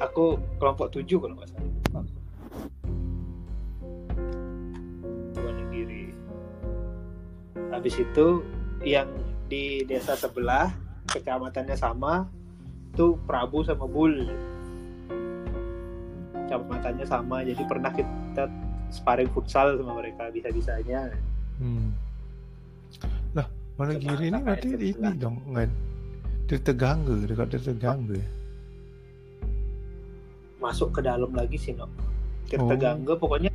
aku 0.03 0.37
kelompok 0.59 0.91
7 0.93 1.07
kalau 1.07 1.35
nggak 1.39 1.49
salah. 1.49 2.05
Wonogiri 5.39 6.13
habis 7.71 7.95
itu 7.97 8.43
yang 8.83 9.09
di 9.49 9.87
desa 9.87 10.19
sebelah 10.19 10.75
kecamatannya 11.09 11.79
sama 11.79 12.29
tuh 12.99 13.17
Prabu 13.25 13.63
sama 13.65 13.87
Bul. 13.87 14.29
Kecamatannya 16.35 17.07
sama 17.07 17.47
jadi 17.47 17.63
pernah 17.65 17.93
kita 17.95 18.51
sparring 18.91 19.31
futsal 19.33 19.79
sama 19.79 20.03
mereka 20.03 20.29
bisa-bisanya. 20.35 21.15
Hmm. 21.63 22.08
Wonogiri 23.79 24.27
ini 24.27 24.39
berarti 24.39 24.69
ini 24.75 24.91
sebelah. 24.91 25.15
dong, 25.15 25.37
kan? 25.49 25.71
Tirtegangga, 26.45 27.17
dekat 27.25 27.47
Tirtegangga 27.55 28.19
masuk 30.59 30.91
ke 30.91 31.01
dalam 31.01 31.31
lagi 31.33 31.55
sih 31.55 31.73
no 31.73 31.87
Oh. 31.87 32.65
Tirta 32.67 32.75
Gangga 32.75 33.15
pokoknya 33.15 33.53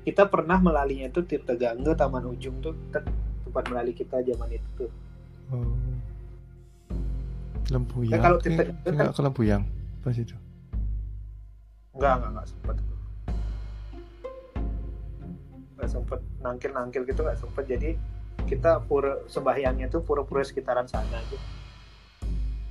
kita 0.00 0.24
pernah 0.24 0.56
melalinya 0.56 1.10
tuh 1.10 1.26
Tirta 1.26 1.52
Gangga 1.52 1.92
Taman 1.92 2.30
Ujung 2.30 2.62
tuh 2.62 2.72
kan 2.88 3.02
tempat 3.42 3.66
melali 3.68 3.90
kita 3.90 4.22
zaman 4.22 4.48
itu 4.48 4.68
tuh 4.78 4.90
Oh. 5.46 5.74
Lempuyang. 7.68 8.14
Kan 8.14 8.22
kalau 8.24 8.38
Eh, 8.38 8.50
Gangga 8.54 8.86
enggak 8.86 9.10
ke 9.12 9.20
Lempuyang 9.20 9.62
pas 10.00 10.14
itu. 10.14 10.36
enggak 11.92 12.12
enggak 12.16 12.30
enggak 12.30 12.46
sempet 12.46 12.76
enggak 15.74 15.88
sempet 15.90 16.20
nangkil 16.38 16.70
nangkil 16.72 17.02
gitu 17.04 17.20
enggak 17.20 17.38
sempet 17.38 17.64
jadi 17.66 17.90
kita 18.46 18.78
pura 18.86 19.26
sembahyangnya 19.26 19.90
tuh 19.90 20.06
pura-pura 20.06 20.46
sekitaran 20.46 20.86
sana 20.86 21.18
aja. 21.18 21.38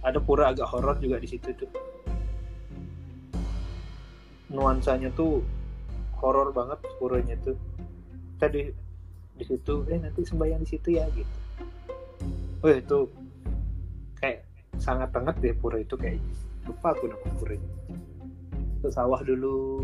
Ada 0.07 0.23
pura 0.23 0.49
agak 0.55 0.71
horor 0.71 0.95
juga 1.03 1.19
di 1.19 1.27
situ 1.27 1.51
tuh. 1.51 1.69
Nuansanya 4.55 5.11
tuh 5.11 5.43
horor 6.23 6.55
banget 6.55 6.79
puranya 6.95 7.35
tuh. 7.43 7.59
Kita 8.39 8.47
di 9.35 9.43
situ 9.43 9.83
eh 9.91 9.99
nanti 9.99 10.23
sembahyang 10.23 10.63
di 10.63 10.69
situ 10.71 10.95
ya 10.95 11.03
gitu. 11.11 11.35
Oh 12.63 12.71
itu 12.71 12.99
kayak 14.15 14.47
sangat 14.79 15.11
banget 15.11 15.35
deh 15.43 15.53
pura 15.59 15.83
itu 15.83 15.99
kayak 15.99 16.23
lupa 16.63 16.95
aku 16.95 17.11
nama 17.11 17.27
puranya. 17.35 17.71
Ke 18.79 18.87
sawah 18.87 19.19
dulu. 19.19 19.83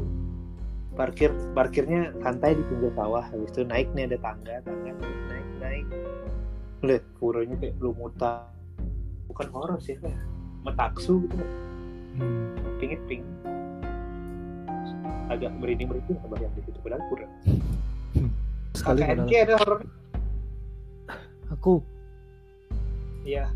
Parkir 0.91 1.31
parkirnya 1.51 2.15
santai 2.23 2.55
di 2.55 2.63
pinggir 2.63 2.95
sawah. 2.95 3.27
Habis 3.27 3.51
itu 3.51 3.61
naik 3.67 3.91
nih 3.91 4.07
ada 4.07 4.17
tangga 4.23 4.55
tangga 4.63 4.95
naik 5.61 5.85
naik 5.85 5.85
lihat 6.81 7.03
puranya 7.15 7.55
kayak 7.55 7.77
lumutan 7.77 8.41
bukan 9.25 9.47
horor 9.53 9.77
sih 9.77 9.95
kayak 9.95 10.17
metaksu 10.61 11.23
gitu 11.25 11.45
Hmm. 12.11 12.51
pingit 12.75 12.99
ping 13.07 13.23
agak 15.31 15.47
merinding 15.55 15.87
merinding 15.87 16.19
sembahyang 16.19 16.51
di 16.51 16.61
situ. 16.67 16.75
Padahal 16.83 17.03
pura 17.07 17.23
Sekali 18.75 18.99
padahal. 18.99 19.31
ada 19.31 19.55
horor 19.55 19.79
Aku. 21.51 21.79
Iya. 23.23 23.47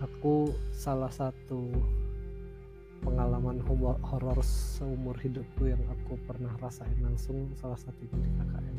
Aku 0.00 0.52
salah 0.72 1.08
satu 1.08 1.72
pengalaman 3.00 3.64
horor 4.02 4.36
seumur 4.44 5.16
hidupku 5.16 5.68
yang 5.68 5.80
aku 5.88 6.20
pernah 6.24 6.52
rasain 6.60 7.00
langsung 7.00 7.48
salah 7.56 7.76
satunya 7.76 8.12
di 8.20 8.28
KKN. 8.28 8.76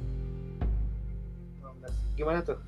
19. 1.84 2.18
gimana 2.20 2.40
tuh 2.44 2.60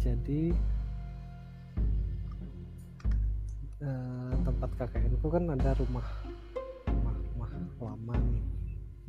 Jadi 0.00 0.48
eh, 3.84 4.32
tempat 4.48 4.70
KKN 4.80 5.12
ku 5.20 5.28
kan 5.28 5.44
ada 5.44 5.76
rumah 5.76 6.08
rumah 6.88 7.16
rumah 7.20 7.50
lama 7.84 8.16
nih. 8.16 8.44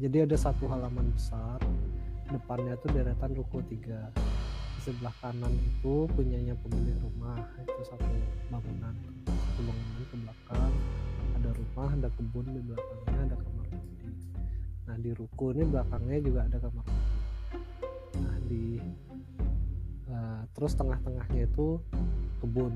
Jadi 0.04 0.18
ada 0.28 0.36
satu 0.36 0.68
halaman 0.68 1.16
besar, 1.16 1.64
depannya 2.28 2.76
tuh 2.84 2.92
deretan 2.92 3.32
ruko 3.40 3.64
tiga. 3.72 4.12
Di 4.76 4.82
sebelah 4.84 5.16
kanan 5.24 5.56
itu 5.56 6.12
punyanya 6.12 6.60
pemilik 6.60 7.00
rumah 7.00 7.40
itu 7.64 7.82
satu 7.88 8.12
bangunan 8.52 8.96
satu 9.30 9.62
bangunan 9.64 10.04
ke 10.10 10.16
belakang 10.20 10.74
ada 11.38 11.50
rumah 11.54 11.90
ada 11.94 12.10
kebun 12.18 12.46
di 12.50 12.62
belakangnya 12.66 13.20
ada 13.30 13.36
kamar 13.38 13.66
mandi 13.70 14.10
nah 14.90 14.96
di 14.98 15.12
ruko 15.14 15.46
ini 15.54 15.64
belakangnya 15.70 16.18
juga 16.26 16.40
ada 16.50 16.58
kamar 16.58 16.86
mandi 16.90 17.11
nah 18.20 18.36
di 18.50 18.82
eh, 20.12 20.42
terus 20.52 20.74
tengah-tengahnya 20.76 21.48
itu 21.48 21.80
kebun. 22.44 22.74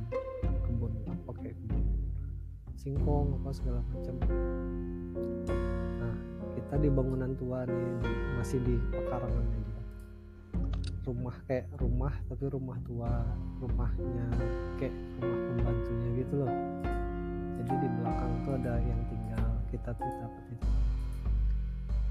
Kebun 0.64 0.94
apa 1.10 1.32
kayak 1.42 1.56
kebun? 1.60 1.84
Singkong 2.80 3.28
apa 3.42 3.50
segala 3.52 3.80
macam. 3.92 4.16
Nah 6.00 6.16
kita 6.56 6.76
di 6.80 6.90
bangunan 6.92 7.32
tua 7.36 7.68
nih 7.68 7.90
di- 8.04 8.24
masih 8.40 8.60
di 8.64 8.76
pekarangannya 8.94 9.60
dia 9.64 9.84
rumah 11.06 11.38
kayak 11.46 11.70
rumah 11.78 12.14
tapi 12.26 12.50
rumah 12.50 12.78
tua 12.82 13.14
rumahnya 13.62 14.26
kayak 14.82 14.96
rumah 15.22 15.40
pembantunya 15.52 16.10
gitu 16.24 16.34
loh. 16.42 16.54
Jadi 17.62 17.74
di 17.82 17.88
belakang 18.00 18.34
tuh 18.46 18.54
ada 18.58 18.74
yang 18.82 19.02
tinggal 19.10 19.46
kita 19.76 19.90
tuh 19.92 20.08
dapat 20.24 20.44
itu 20.56 20.68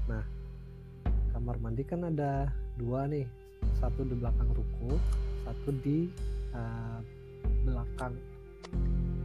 nah 0.05 0.23
kamar 1.33 1.57
mandi 1.57 1.81
kan 1.81 2.05
ada 2.05 2.53
dua 2.75 3.07
nih 3.07 3.25
satu 3.79 4.03
di 4.03 4.15
belakang 4.15 4.49
ruko 4.51 4.99
satu 5.47 5.69
di 5.79 6.11
uh, 6.51 6.99
belakang 7.63 8.13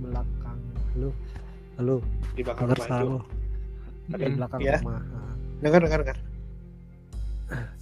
belakang 0.01 0.59
halo 0.95 1.11
halo 1.77 1.97
di 2.35 2.43
belakang 2.43 2.67
rumah 2.71 3.01
lo 3.03 3.19
di 4.11 4.27
belakang 4.35 4.61
Ya. 4.61 4.75
rumah 4.83 4.99
dengar 5.61 5.81
dengar 5.87 6.01
dengar. 6.03 6.19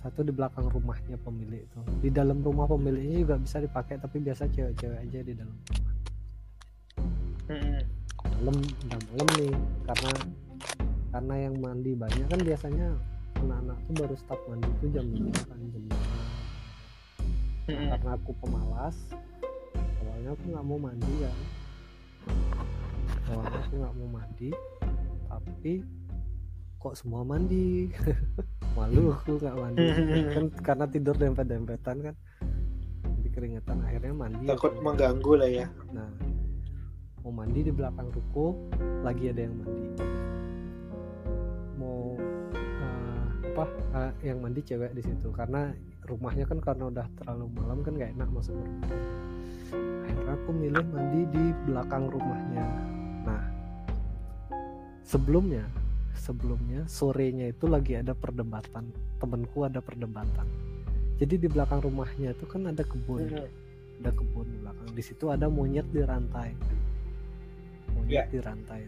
Satu 0.01 0.25
di 0.25 0.33
belakang 0.33 0.65
rumahnya 0.69 1.21
pemilik 1.21 1.61
itu. 1.61 1.81
Di 2.01 2.09
dalam 2.09 2.41
rumah 2.41 2.65
pemiliknya 2.65 3.21
juga 3.25 3.37
bisa 3.37 3.61
dipakai 3.61 4.01
tapi 4.01 4.17
biasa 4.21 4.49
cewek-cewek 4.49 4.99
aja 4.99 5.21
di 5.21 5.33
dalam 5.37 5.53
rumah. 5.53 5.95
Mm-mm. 7.49 7.81
malam 8.39 8.57
udah 8.61 9.01
malam 9.09 9.29
nih 9.41 9.53
karena 9.89 10.11
karena 11.09 11.35
yang 11.39 11.55
mandi 11.57 11.93
banyak 11.97 12.27
kan 12.29 12.41
biasanya 12.45 12.89
anak-anak 13.38 13.79
tuh 13.87 13.94
baru 13.94 14.14
start 14.18 14.42
mandi 14.51 14.70
tuh 14.83 14.88
jam 14.90 15.07
lima 15.07 15.40
kan 15.46 15.61
jam 15.70 15.83
lima. 15.87 16.22
Karena 17.68 18.11
aku 18.16 18.31
pemalas 18.40 18.96
awalnya 20.01 20.31
aku 20.35 20.44
nggak 20.48 20.64
mau 20.66 20.79
mandi 20.81 21.14
kan 21.20 21.38
awalnya 23.29 23.59
aku 23.61 23.74
nggak 23.77 23.94
mau 23.94 24.09
mandi 24.09 24.51
tapi 25.29 25.72
kok 26.79 26.94
semua 26.94 27.27
mandi? 27.27 27.90
Malu 28.79 29.11
aku 29.11 29.42
nggak 29.42 29.57
mandi. 29.59 29.87
Kan 30.31 30.44
karena 30.62 30.87
tidur 30.87 31.14
dempet-dempetan 31.18 31.96
kan. 31.98 32.14
Jadi 33.18 33.29
keringetan 33.35 33.83
akhirnya 33.83 34.14
mandi 34.14 34.46
takut 34.46 34.72
aku. 34.72 34.87
mengganggu 34.87 35.33
lah 35.35 35.51
ya. 35.51 35.66
Nah 35.90 36.38
mau 37.27 37.44
mandi 37.44 37.61
di 37.66 37.72
belakang 37.74 38.09
ruko 38.09 38.57
lagi 39.05 39.29
ada 39.29 39.44
yang 39.44 39.55
mandi 39.61 39.87
apa 43.59 43.66
eh, 44.14 44.31
yang 44.31 44.38
mandi 44.38 44.62
cewek 44.62 44.94
di 44.94 45.03
situ. 45.03 45.35
Karena 45.35 45.75
rumahnya 46.07 46.47
kan 46.47 46.62
karena 46.62 46.88
udah 46.94 47.07
terlalu 47.18 47.51
malam 47.59 47.83
kan 47.83 47.92
nggak 47.99 48.14
enak 48.14 48.29
masuk 48.31 48.55
rumah. 48.55 48.87
Akhirnya 50.07 50.33
aku 50.38 50.51
milih 50.55 50.85
mandi 50.94 51.21
di 51.35 51.44
belakang 51.66 52.07
rumahnya. 52.07 52.64
Nah 53.27 53.42
sebelumnya 55.03 55.66
sebelumnya 56.14 56.87
sorenya 56.87 57.51
itu 57.51 57.66
lagi 57.66 57.99
ada 57.99 58.14
perdebatan. 58.14 58.94
Temenku 59.18 59.66
ada 59.66 59.83
perdebatan. 59.83 60.47
Jadi 61.18 61.35
di 61.35 61.49
belakang 61.51 61.83
rumahnya 61.83 62.31
itu 62.31 62.47
kan 62.47 62.71
ada 62.71 62.87
kebun. 62.87 63.27
Mm-mm. 63.27 63.51
ada 63.99 64.14
kebun 64.14 64.47
di 64.47 64.59
belakang. 64.62 64.88
Di 64.94 65.03
situ 65.03 65.27
ada 65.27 65.51
monyet 65.51 65.83
di 65.90 66.07
rantai. 66.07 66.55
Monyet 67.90 68.14
Ya. 68.14 68.23
di 68.31 68.38
rantai. 68.38 68.87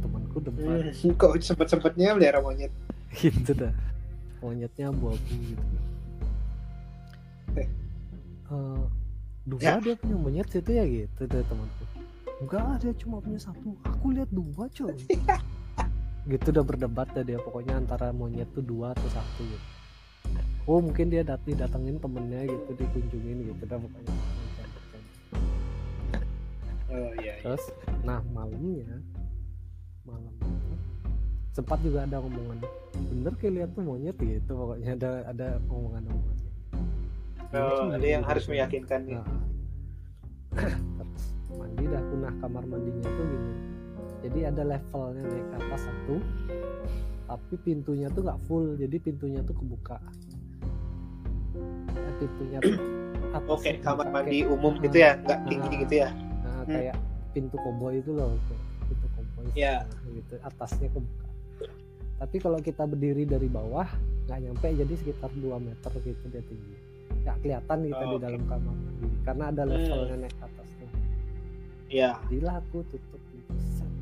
Temanku 0.00 0.40
debat 0.40 0.88
Hmm, 0.88 1.12
kok 1.20 1.36
sempet 1.44 1.68
sempetnya 1.68 2.16
melihara 2.16 2.40
monyet 2.40 2.72
gitu 3.18 3.50
dah. 3.54 3.72
Monyetnya 4.42 4.90
abu-abu 4.90 5.34
gitu. 5.34 5.76
Eh. 7.56 7.68
Eh, 8.50 8.84
dua 9.46 9.58
Ya. 9.62 9.78
dia 9.82 9.94
punya 9.98 10.16
monyet 10.18 10.48
situ 10.50 10.70
ya 10.70 10.84
gitu 10.84 11.22
deh 11.26 11.42
temanku. 11.46 11.84
Enggak 12.42 12.84
dia 12.84 12.92
cuma 13.00 13.22
punya 13.22 13.40
satu. 13.40 13.74
Aku 13.86 14.12
lihat 14.12 14.30
dua 14.32 14.66
coy. 14.72 14.96
Gitu 16.26 16.50
udah 16.50 16.66
berdebat 16.66 17.06
dah 17.14 17.22
dia. 17.22 17.38
Pokoknya 17.38 17.78
antara 17.78 18.10
monyet 18.10 18.50
tuh 18.50 18.58
dua 18.58 18.90
atau 18.90 19.06
satu 19.14 19.46
gitu 19.46 19.76
oh 20.66 20.82
mungkin 20.82 21.06
dia 21.08 21.22
dat 21.22 21.40
datengin 21.46 21.96
temennya 22.02 22.42
gitu 22.50 22.70
dikunjungin 22.74 23.54
gitu 23.54 23.62
dah 23.70 23.78
pokoknya. 23.78 24.14
Oh 26.86 27.10
iya, 27.22 27.34
iya. 27.38 27.42
terus 27.42 27.64
nah 28.02 28.22
malamnya 28.34 28.98
malamnya 30.06 30.65
sempat 31.56 31.80
juga 31.80 32.04
ada 32.04 32.20
omongan 32.20 32.60
bener 32.92 33.32
kayak 33.34 33.52
lihat 33.54 33.70
tuh 33.72 33.82
monyet 33.82 34.12
gitu 34.14 34.52
pokoknya 34.52 34.90
ada 34.94 35.10
ada 35.26 35.48
omongan 35.66 36.04
omongan 36.06 36.34
Oh, 37.48 37.88
ada 37.88 38.02
yang 38.04 38.20
harus 38.20 38.44
meyakinkan 38.44 39.06
Nah, 39.08 39.24
terus 40.52 41.24
mandi 41.56 41.84
dah 41.86 42.02
punah 42.02 42.34
kamar 42.36 42.64
mandinya 42.66 43.06
tuh 43.06 43.24
gini 43.24 43.52
jadi 44.20 44.38
ada 44.50 44.62
levelnya 44.66 45.22
naik 45.24 45.46
ke 45.46 45.56
atas 45.56 45.80
satu 45.82 46.14
tapi 47.26 47.54
pintunya 47.58 48.08
tuh 48.08 48.22
nggak 48.22 48.40
full 48.44 48.76
jadi 48.76 48.96
pintunya 48.98 49.40
tuh 49.40 49.56
kebuka 49.56 49.96
Eh, 51.88 52.14
pintunya 52.18 52.58
tuh 52.60 52.76
oke 53.54 53.70
kamar 53.78 54.04
kebuka, 54.04 54.12
mandi 54.12 54.36
kayak- 54.36 54.52
umum 54.52 54.74
Ah, 54.74 54.82
gitu 54.82 54.96
ya 54.98 55.10
nggak 55.18 55.40
tinggi 55.46 55.70
Ah. 55.70 55.80
gitu 55.80 55.94
ya 55.96 56.08
Nah, 56.36 56.52
Hmm. 56.58 56.68
kayak 56.68 56.96
pintu 57.32 57.56
koboi 57.58 57.94
itu 57.96 58.10
loh, 58.10 58.30
kayak 58.42 58.60
pintu 58.84 59.06
koboi 59.12 59.44
Iya. 59.54 59.74
setengah 59.82 60.12
gitu, 60.14 60.34
atasnya 60.42 60.88
kebuka. 60.88 61.25
Tapi 62.16 62.36
kalau 62.38 62.58
kita 62.58 62.82
berdiri 62.82 63.24
dari 63.24 63.46
bawah 63.46 63.84
nggak 64.26 64.38
nyampe, 64.40 64.66
jadi 64.74 64.94
sekitar 64.96 65.30
2 65.32 65.56
meter 65.60 65.92
gitu 66.00 66.24
dia 66.28 66.42
tinggi. 66.42 66.76
Nggak 67.22 67.36
kelihatan 67.40 67.78
kita 67.84 67.96
Oh, 67.98 68.06
di 68.06 68.16
oke. 68.16 68.24
dalam 68.24 68.42
kamar 68.46 68.74
mandi, 68.74 69.08
karena 69.22 69.44
ada 69.50 69.62
Hmm. 69.62 69.70
levelnya 69.70 70.16
naik 70.18 70.34
ke 70.34 70.44
atas 70.44 70.68
tuh. 70.72 70.90
Iya. 71.86 72.10
Jadilah 72.24 72.54
aku 72.58 72.78
tutup 72.88 73.20
pintu 73.28 73.54
set. 73.70 73.92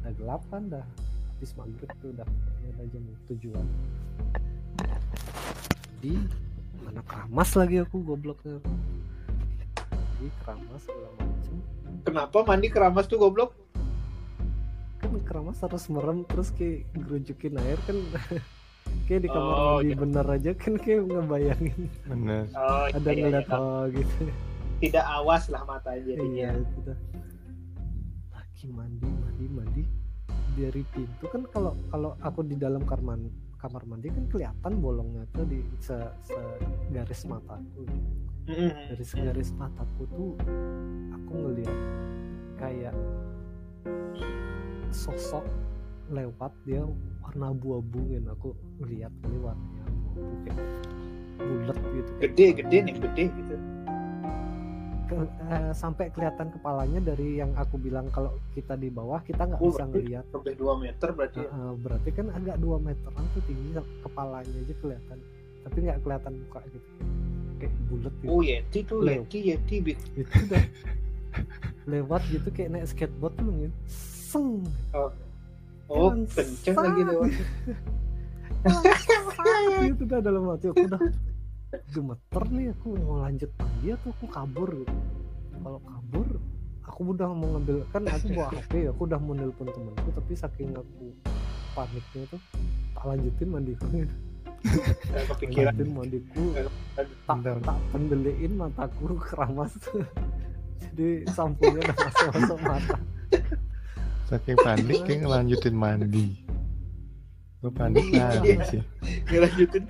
Udah 0.00 0.12
gelap 0.14 0.42
kan, 0.48 0.62
dah 0.68 0.84
habis 1.30 1.50
maghrib 1.54 1.90
tuh 1.98 2.08
udah, 2.10 2.26
udah 2.66 2.84
jam 2.86 3.02
tujuan. 3.28 3.66
Di 6.00 6.14
mana 6.80 7.00
keramas 7.02 7.50
lagi 7.52 7.76
aku 7.78 7.96
gobloknya. 8.00 8.56
Di 10.16 10.28
keramas 10.40 10.80
segala 10.80 11.10
macem. 11.18 11.54
kenapa 12.00 12.38
mandi 12.42 12.68
keramas 12.68 13.04
tuh 13.04 13.18
goblok 13.18 13.52
kan 15.00 15.12
keramas 15.24 15.58
harus 15.64 15.84
merem 15.88 16.22
terus 16.28 16.52
kayak 16.52 16.84
gerujukin 16.94 17.56
air 17.58 17.80
kan. 17.88 17.96
Kayak 19.06 19.22
di 19.22 19.28
kamar 19.30 19.54
Oh, 19.54 19.78
mandi 19.78 19.92
iya. 19.92 19.96
bener 20.02 20.26
aja 20.26 20.50
kan 20.56 20.74
kayak 20.78 21.00
ngebayangin. 21.06 21.80
Bener. 22.10 22.42
Oh, 22.54 22.86
ada 22.90 23.10
iya, 23.10 23.22
ngeliat 23.22 23.46
iya. 23.46 23.58
oh 23.58 23.82
gitu. 23.90 24.22
Tidak 24.80 25.04
awas 25.20 25.42
lah 25.46 25.62
mata 25.62 25.90
iya 25.94 26.14
jadinya. 26.14 26.48
Itu 26.58 26.78
dah 26.86 26.98
lagi 28.34 28.66
mandi 28.70 29.06
mandi 29.06 29.46
mandi. 29.46 29.82
Dari 30.58 30.82
pintu 30.90 31.24
kan 31.30 31.42
kalau 31.54 31.72
kalau 31.92 32.18
aku 32.18 32.40
di 32.42 32.58
dalam 32.58 32.82
kamar 32.82 33.18
kamar 33.60 33.82
mandi 33.86 34.08
kan 34.10 34.24
kelihatan 34.26 34.72
bolongnya 34.80 35.22
tuh 35.36 35.46
di 35.46 35.62
se, 35.78 35.94
garis 36.90 37.22
mataku. 37.30 37.86
Dari 38.50 39.04
segaris 39.04 39.54
mataku 39.54 40.02
tuh 40.10 40.30
aku 41.14 41.30
ngeliat 41.30 41.78
kayak 42.58 42.96
sosok 44.90 45.44
lewat 46.08 46.50
dia 46.64 46.82
warna 47.20 47.50
abu-abu 47.50 48.00
kan 48.08 48.24
aku 48.28 48.48
ngeliat 48.78 49.12
kali 49.16 49.38
warnanya 49.38 49.82
abu-abu 49.86 50.34
kayak 50.42 50.58
bulat 51.38 51.78
gitu 51.88 52.10
kayak 52.12 52.22
gede 52.28 52.46
gede 52.56 52.76
nih 52.80 52.94
gede 52.98 53.24
gitu. 53.30 53.54
Ke- 55.06 55.26
eh, 55.44 55.72
sampai 55.72 56.06
kelihatan 56.08 56.50
kepalanya 56.50 57.00
dari 57.04 57.34
yang 57.36 57.50
aku 57.54 57.74
bilang 57.76 58.06
kalau 58.08 58.30
kita 58.52 58.74
di 58.74 58.86
bawah 58.88 59.18
kita 59.20 59.42
nggak 59.44 59.58
Oh, 59.58 59.70
bisa 59.70 59.82
ngeliat. 59.84 60.24
sampai 60.28 60.54
2 60.54 60.74
meter 60.76 61.08
berarti 61.10 61.40
eh, 61.40 61.72
berarti 61.76 62.10
kan 62.10 62.26
agak 62.30 62.56
2 62.56 62.78
meteran 62.78 63.24
tuh 63.30 63.42
tinggi 63.44 63.68
kepalanya 64.00 64.54
aja 64.56 64.74
kelihatan 64.76 65.18
tapi 65.60 65.76
nggak 65.80 65.98
kelihatan 66.00 66.32
muka 66.36 66.60
gitu. 66.66 66.88
Kayak 67.56 67.74
bulat 67.86 68.14
gitu. 68.16 68.28
Oh 68.28 68.40
yeti 68.40 68.78
tuh 68.82 68.98
yeti 69.02 69.38
yeti 69.46 69.76
Big. 69.80 69.98
itu 70.14 70.30
udah 70.46 70.64
lewat 71.86 72.22
gitu 72.28 72.48
kayak 72.48 72.70
naik 72.70 72.86
skateboard 72.86 73.34
tuh 73.36 73.50
gitu 73.56 73.76
seng 74.30 74.62
oh 74.94 75.10
Emang 75.90 76.22
kenceng 76.30 76.76
lagi 76.78 77.02
lewat 77.02 77.30
gitu 79.82 80.02
dah 80.06 80.20
dalam 80.22 80.46
hati 80.54 80.70
aku 80.70 80.86
udah 80.86 81.02
gemeter 81.90 82.44
nih 82.50 82.66
aku. 82.74 82.88
Mau 83.02 83.18
lanjut 83.26 83.50
mandi 83.58 83.88
atau 83.90 84.10
aku 84.14 84.26
kabur? 84.30 84.70
Gitu 84.70 84.94
kalau 85.60 85.80
kabur 85.84 86.28
aku 86.86 87.00
udah 87.12 87.28
mau 87.30 87.48
ngambil 87.56 87.76
kan 87.92 88.02
aku 88.08 88.26
bawa 88.32 88.48
HP 88.54 88.72
aku 88.90 89.00
udah 89.06 89.18
mau 89.20 89.34
nelpon 89.36 89.68
temanku 89.68 90.08
tapi 90.16 90.32
saking 90.34 90.72
aku 90.74 91.12
paniknya 91.76 92.22
tuh 92.30 92.40
tak 92.94 93.04
lanjutin 93.10 93.48
mandiku. 93.50 93.86
Gitu. 93.90 94.16
Kepikiran. 95.10 95.74
mandiku. 95.90 96.44
Tak 96.94 97.38
tak 97.44 97.78
pendeliin 97.90 98.52
mataku 98.54 99.16
keramas 99.18 99.74
jadi 100.90 101.28
sampunya 101.32 101.80
udah 101.80 101.96
masuk 101.96 102.28
masuk 102.34 102.58
mata 102.64 102.96
Saking 104.30 104.56
panik 104.56 104.98
kayak 105.02 105.20
ngelanjutin 105.20 105.74
mandi. 105.74 106.38
Gue 107.58 107.72
panik 107.74 108.06
nangis 108.08 108.62
sih. 108.70 108.82
ngelanjutin 109.26 109.84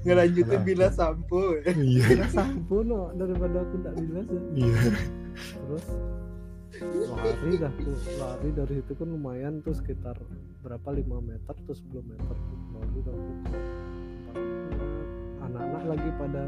ngelanjutin 0.00 0.46
Kenapa? 0.54 0.68
bila 0.68 0.86
sampo 0.88 1.58
Iya. 1.66 2.04
Kira 2.06 2.26
sampo 2.30 2.76
no 2.80 3.10
daripada 3.12 3.60
aku 3.60 3.76
tak 3.82 3.94
bilas 3.98 4.26
ya. 4.26 4.40
Iya. 4.54 4.78
terus 5.58 5.86
lari 7.10 7.52
dah 7.58 7.72
tuh 7.74 7.96
lari 8.16 8.48
dari 8.52 8.74
situ 8.78 8.92
kan 8.94 9.08
lumayan 9.08 9.58
tuh 9.60 9.74
sekitar 9.74 10.14
berapa 10.60 10.86
5 10.86 11.02
meter 11.18 11.50
atau 11.50 11.74
10 11.74 12.06
meter 12.06 12.34
tuh 12.36 12.58
lari 12.70 12.98
dah 13.02 13.14
tempat 13.16 13.62
anak-anak 15.42 15.82
lagi 15.88 16.10
pada 16.14 16.44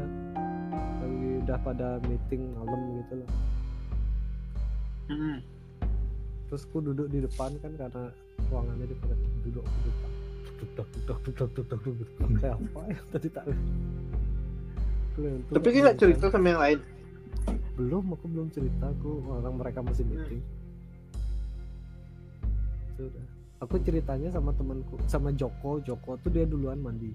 lagi 1.01 1.27
udah 1.41 1.57
pada 1.59 1.87
meeting 2.07 2.41
malam 2.55 2.79
gitu 2.97 3.13
loh 3.19 3.29
Hmm. 5.03 5.43
Terus 6.51 6.67
aku 6.67 6.83
duduk 6.83 7.07
di 7.07 7.23
depan 7.23 7.55
kan 7.63 7.71
karena 7.79 8.11
ruangannya 8.51 8.83
di 8.83 8.91
depan. 8.91 9.15
Duduk 9.47 9.63
di 9.63 9.79
depan. 9.87 10.09
Duduk 10.59 10.87
duduk 10.91 11.17
duduk 11.23 11.49
duduk 11.55 11.79
duduk 11.79 12.09
kayak 12.43 12.59
apa 12.59 12.79
ya? 12.91 12.99
Tadi 13.15 13.27
tak 13.31 13.45
tapi 15.51 15.67
kita 15.75 15.91
cerita. 15.99 16.31
sama 16.31 16.47
yang 16.55 16.61
lain. 16.61 16.79
Belum 17.75 18.03
aku 18.15 18.25
belum 18.31 18.47
cerita. 18.55 18.87
Aku 18.99 19.19
orang 19.27 19.55
mereka 19.59 19.79
masih 19.83 20.07
meeting. 20.07 20.41
Sudah. 22.95 23.25
Aku 23.61 23.77
ceritanya 23.83 24.29
sama 24.33 24.55
temanku 24.55 24.97
sama 25.05 25.29
Joko. 25.35 25.83
Joko 25.83 26.15
tuh 26.23 26.31
dia 26.31 26.47
duluan 26.47 26.79
mandi. 26.79 27.11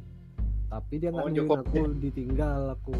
Tapi 0.69 0.95
dia 1.01 1.11
nggak 1.11 1.25
Oh, 1.25 1.57
aku 1.63 1.79
ditinggal 1.99 2.77
aku. 2.77 2.95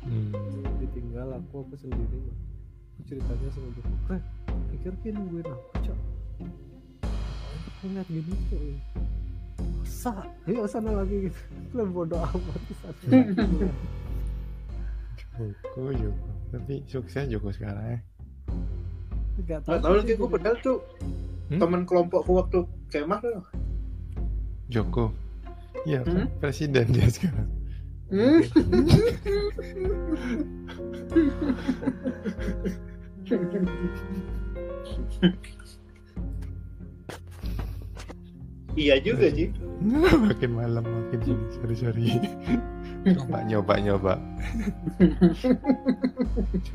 Hmm. 0.00 0.32
ditinggal 0.80 1.28
aku 1.36 1.60
aku 1.60 1.74
sendiri. 1.76 2.18
aku 2.24 2.49
ceritanya 3.08 3.48
sama 3.52 3.68
Joko 3.76 3.92
eh 4.16 4.22
pikir 4.74 4.92
dia 5.00 5.10
nungguin 5.14 5.46
aku 5.46 5.68
cok 5.84 5.98
aku 7.70 7.84
ngeliat 7.88 8.08
gini 8.08 8.34
tuh 8.50 8.60
masa 9.80 10.12
ayo 10.48 10.64
sana 10.64 10.90
lagi 10.96 11.28
gitu 11.28 11.40
aku 11.76 11.90
bodoh 11.92 12.20
amat 12.20 12.62
Joko, 15.40 15.88
Joko. 15.96 16.28
Tapi 16.52 16.84
sukses 16.84 17.24
Joko 17.32 17.48
sekarang 17.48 17.96
ya. 17.96 17.98
nggak 19.40 19.58
nggak 19.64 19.80
tahu 19.80 19.94
lagi 19.96 20.12
gue 20.12 20.28
padahal 20.28 20.56
tuh 20.60 20.78
Hmm? 21.50 21.58
teman 21.58 21.82
kelompokku 21.82 22.30
waktu 22.38 22.58
kemah 22.94 23.18
tuh 23.18 23.42
Joko. 24.70 25.10
Iya 25.82 26.06
kan? 26.06 26.14
Hmm? 26.14 26.28
Presiden 26.38 26.86
dia 26.94 27.10
sekarang. 27.10 27.50
Hmm? 28.10 28.42
iya 38.74 38.98
juga 38.98 39.30
sih 39.30 39.50
makin 40.26 40.50
malam 40.58 40.84
makin 40.84 41.18
sini. 41.24 41.44
Sorry 41.56 41.76
sorry. 41.78 42.06
Coba 43.16 43.40
nyoba 43.48 43.74
nyoba 43.80 44.14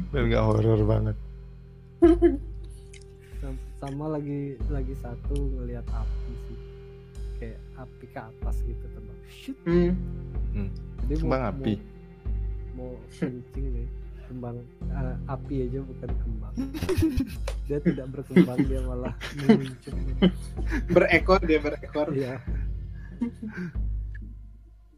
biar 0.09 0.23
nggak 0.25 0.43
horor 0.43 0.81
banget. 0.87 1.15
Sam- 3.43 3.61
sama 3.77 4.17
lagi 4.17 4.57
lagi 4.73 4.95
satu 4.97 5.37
ngelihat 5.37 5.85
api 5.93 6.33
sih. 6.49 6.59
Kayak 7.37 7.59
api 7.77 8.05
ke 8.09 8.19
atas 8.23 8.55
gitu 8.63 8.85
terbang 8.95 9.19
Shit. 9.27 9.57
hmm. 9.67 9.91
jadi 10.55 10.94
mau- 11.05 11.21
kembang 11.21 11.43
api. 11.53 11.73
mau, 11.77 11.85
mau 12.77 12.91
kencing 13.13 13.65
nih 13.71 13.87
kembang 14.25 14.57
eh, 14.89 15.15
api 15.29 15.55
aja 15.69 15.79
bukan 15.85 16.09
kembang. 16.25 16.55
Dia 17.69 17.77
tidak 17.81 18.05
berkembang 18.13 18.61
dia 18.65 18.81
malah 18.85 19.13
muncul 19.41 19.93
berekor 20.89 21.41
dia 21.41 21.57
berekor. 21.57 22.13
Iya. 22.13 22.37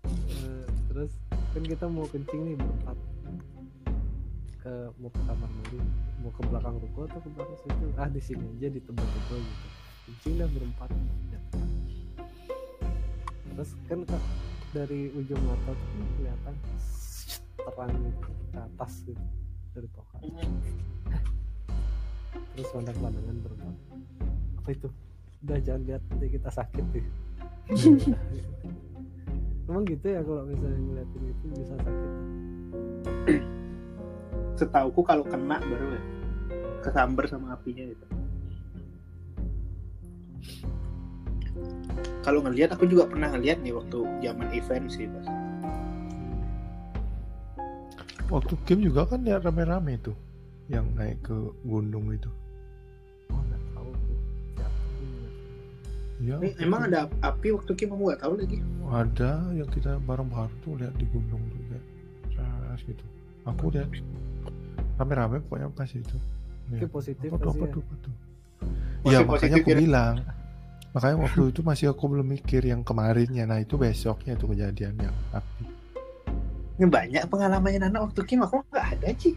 Eh, 0.07 0.65
terus 0.91 1.11
kan 1.31 1.63
kita 1.63 1.85
mau 1.87 2.03
kencing 2.11 2.41
nih 2.43 2.55
berempat 2.59 2.97
ke 4.59 4.73
mau 4.99 5.09
ke 5.11 5.21
kamar 5.23 5.47
mandi. 5.47 5.79
Mau 6.19 6.31
ke 6.33 6.41
belakang 6.43 6.75
ruko 6.83 6.99
atau 7.07 7.19
ke 7.23 7.29
belakang 7.31 7.57
situ? 7.63 7.85
Ah 7.95 8.09
di 8.11 8.19
sini 8.19 8.43
aja 8.59 8.67
di 8.67 8.79
tebel-tebel 8.83 9.39
gitu. 9.39 9.67
Kencing 10.07 10.33
dah 10.39 10.47
berempat. 10.51 10.89
Ya. 11.31 11.39
terus 13.57 13.73
kan 13.89 13.99
Kak, 14.05 14.23
dari 14.77 15.09
ujung 15.17 15.41
mata 15.41 15.73
tuh 15.73 16.05
kelihatan 16.21 16.55
terang 17.57 17.89
gitu 17.97 18.29
ke 18.53 18.57
atas 18.61 18.91
gitu 19.09 19.25
dari 19.73 19.89
pohon 19.89 20.21
terus 22.53 22.69
pandang-pandangan 22.69 23.37
berempat 23.41 23.73
apa 24.61 24.69
itu? 24.69 24.89
Udah 25.45 25.57
jangan 25.63 25.81
lihat 25.89 26.01
nanti 26.13 26.27
kita 26.29 26.49
sakit 26.53 26.85
nih 26.93 27.05
emang 29.67 29.83
gitu 29.89 30.05
ya 30.05 30.21
kalau 30.21 30.45
misalnya 30.45 30.79
ngeliatin 30.79 31.23
itu 31.27 31.43
bisa 31.57 31.75
sakit? 31.81 32.11
Setauku 34.55 35.01
kalau 35.03 35.25
kena 35.25 35.57
baru 35.59 35.87
ya 35.97 36.01
kesamber 36.85 37.25
sama 37.27 37.57
apinya 37.57 37.83
gitu 37.83 38.05
kalau 42.27 42.43
ngelihat 42.43 42.75
aku 42.75 42.83
juga 42.91 43.07
pernah 43.07 43.31
ngeliat 43.31 43.63
nih 43.63 43.71
waktu 43.71 44.03
zaman 44.19 44.51
event 44.51 44.91
sih 44.91 45.07
pas 45.07 45.27
waktu 48.27 48.53
game 48.67 48.83
juga 48.83 49.07
kan 49.07 49.23
ya 49.23 49.39
rame-rame 49.39 49.95
tuh 50.03 50.15
yang 50.67 50.83
naik 50.99 51.23
ke 51.23 51.35
gunung 51.63 52.11
itu. 52.11 52.27
Oh 53.31 53.39
nggak 53.39 53.61
tahu 53.71 53.89
tuh. 53.95 54.17
Siapa 54.59 54.79
yang 54.83 55.11
ngeliatin. 55.15 55.39
ya 56.27 56.35
Eh, 56.43 56.53
emang 56.59 56.91
ada 56.91 57.07
api 57.23 57.55
waktu 57.55 57.71
kita 57.71 57.95
kamu 57.95 58.03
nggak 58.11 58.19
tahu 58.19 58.33
lagi. 58.35 58.57
Ada 58.91 59.31
yang 59.55 59.69
kita 59.71 59.91
bareng-bareng 60.03 60.55
tuh 60.59 60.75
lihat 60.75 60.95
di 60.99 61.07
gunung 61.07 61.39
tuh 61.39 61.61
kayak 61.71 61.85
ras 62.67 62.81
gitu. 62.83 63.05
Aku 63.47 63.71
lihat 63.71 63.87
rame-rame 64.99 65.39
pokoknya 65.47 65.71
pas 65.71 65.87
itu. 65.87 66.17
Lihat, 66.67 66.91
positif 66.91 67.31
apa 67.31 67.39
tuh 67.39 67.51
apa 67.55 67.63
ya. 67.63 67.71
tuh 67.71 67.81
apa 67.87 67.95
tuh? 68.03 68.15
Iya 69.07 69.19
positif 69.23 69.31
makanya 69.31 69.57
aku 69.63 69.71
ya? 69.71 69.79
bilang 69.79 70.15
makanya 70.91 71.17
waktu 71.23 71.41
itu 71.49 71.61
masih 71.61 71.91
aku 71.91 72.07
belum 72.07 72.27
mikir 72.27 72.61
yang 72.61 72.81
kemarinnya. 72.81 73.43
Nah 73.43 73.59
itu 73.59 73.75
besoknya 73.75 74.33
tuh 74.33 74.51
kejadian 74.51 74.95
yang 74.97 75.15
api. 75.31 75.65
Ini 76.77 76.85
banyak 76.85 77.23
pengalaman 77.25 77.81
anak 77.83 78.01
waktu 78.11 78.21
Kim 78.23 78.45
aku 78.45 78.61
nggak 78.69 78.85
ada 78.93 79.09
sih 79.17 79.33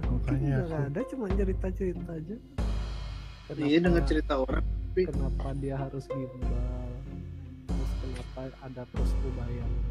Aku 0.00 0.16
kan 0.22 0.38
Makanya 0.38 0.54
aku- 0.56 0.68
nggak 0.70 0.82
ada 0.86 1.00
cuma 1.06 1.24
cerita-cerita 1.28 2.10
aja. 2.10 2.36
Iya 3.50 3.78
dengan 3.82 4.02
cerita 4.06 4.32
orang 4.38 4.62
kenapa 4.94 5.48
dia 5.58 5.74
harus 5.74 6.04
gimbal? 6.06 6.62
Terus 7.66 7.90
kenapa 7.98 8.40
ada 8.62 8.82
terus 8.86 9.10
bayangan? 9.34 9.82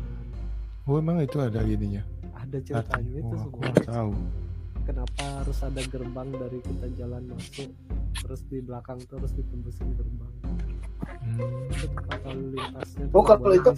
Oh 0.88 0.96
emang 0.98 1.20
itu 1.20 1.38
ada 1.38 1.60
gininya 1.62 2.02
ada 2.34 2.58
ceritanya 2.58 3.14
itu 3.20 3.36
aku 3.36 3.46
semua. 3.52 3.62
nggak 3.62 3.86
tahu 3.86 4.12
kenapa 4.90 5.22
harus 5.38 5.60
ada 5.62 5.82
gerbang 5.86 6.30
dari 6.34 6.60
kita 6.60 6.88
jalan 6.96 7.22
masuk 7.30 7.70
terus 8.18 8.42
di 8.44 8.58
belakang 8.60 8.98
terus 9.06 9.30
ditembusin 9.32 9.94
gerbang 9.94 10.34
Hmm. 11.20 11.42
lalu 12.26 12.58
lintasnya 12.58 13.06
Oh, 13.12 13.22
kalau 13.22 13.54
itu- 13.54 13.76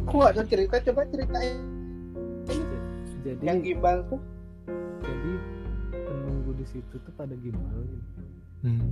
aku 0.00 0.14
nggak 0.14 0.34
tahu 0.34 0.46
cerita 0.46 0.74
coba 0.82 1.00
ceritain 1.04 1.58
jadi 3.22 3.42
yang 3.42 3.58
gimbal 3.60 4.06
tuh 4.06 4.20
jadi 5.00 5.32
penunggu 5.92 6.52
di 6.54 6.66
situ 6.68 6.94
tuh 6.96 7.12
pada 7.12 7.34
gimbal 7.36 7.80
gitu. 7.82 8.20
Hmm. 8.62 8.88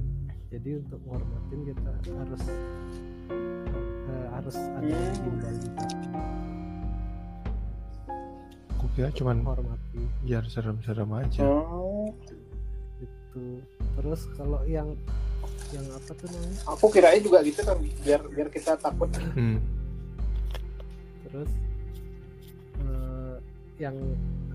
jadi 0.48 0.70
untuk 0.76 0.98
menghormatin 1.04 1.60
kita 1.64 1.90
harus 2.10 2.42
eh, 4.06 4.26
harus 4.28 4.56
ada 4.56 4.90
Hmm. 4.90 5.18
gimbal 5.20 5.54
gitu 5.54 5.84
aku 9.02 9.08
kira 9.08 9.18
cuman 9.18 9.36
menghormati 9.38 10.00
biar 10.20 10.44
serem-serem 10.44 11.10
aja 11.14 11.40
oh 11.42 12.12
itu 12.98 13.44
terus 13.94 14.28
kalau 14.34 14.60
yang 14.64 14.92
yang 15.70 15.86
apa 15.88 16.10
tuh 16.12 16.26
namanya 16.26 16.60
aku 16.66 16.84
kirain 16.90 17.22
juga 17.22 17.40
gitu 17.40 17.62
kan 17.62 17.78
biar 18.02 18.20
biar 18.26 18.48
kita 18.48 18.76
takut 18.76 19.08
Hmm. 19.32 19.56
terus 21.24 21.50
eh, 22.80 23.36
yang 23.78 23.96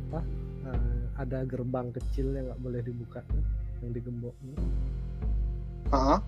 apa 0.04 0.20
eh, 0.66 1.02
ada 1.16 1.40
gerbang 1.44 1.90
kecil 1.92 2.30
yang 2.30 2.46
nggak 2.46 2.60
boleh 2.60 2.82
dibuka 2.82 3.24
tuh, 3.26 3.40
yang 3.80 3.92
digembok 3.92 4.36
tuh. 4.36 4.60
Heeh. 5.88 6.20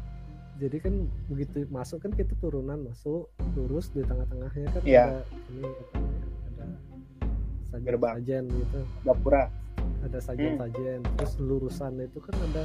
jadi 0.58 0.78
kan 0.80 0.94
begitu 1.28 1.68
masuk 1.68 2.02
kan 2.02 2.10
kita 2.12 2.34
turunan 2.38 2.82
masuk 2.82 3.30
lurus 3.54 3.92
di 3.92 4.02
tengah-tengahnya 4.02 4.66
kan 4.72 4.82
Iya. 4.82 5.04
ada 5.06 5.22
ini 5.52 5.68
apa 5.68 5.98
sajen 7.70 7.86
Gerbang. 7.86 8.14
sajen 8.16 8.44
gitu. 8.48 8.80
Gapura. 9.04 9.44
Ada 10.00 10.20
sajen 10.20 10.56
sajen 10.56 11.00
terus 11.16 11.34
lurusan 11.38 12.00
itu 12.00 12.20
kan 12.20 12.36
ada 12.44 12.64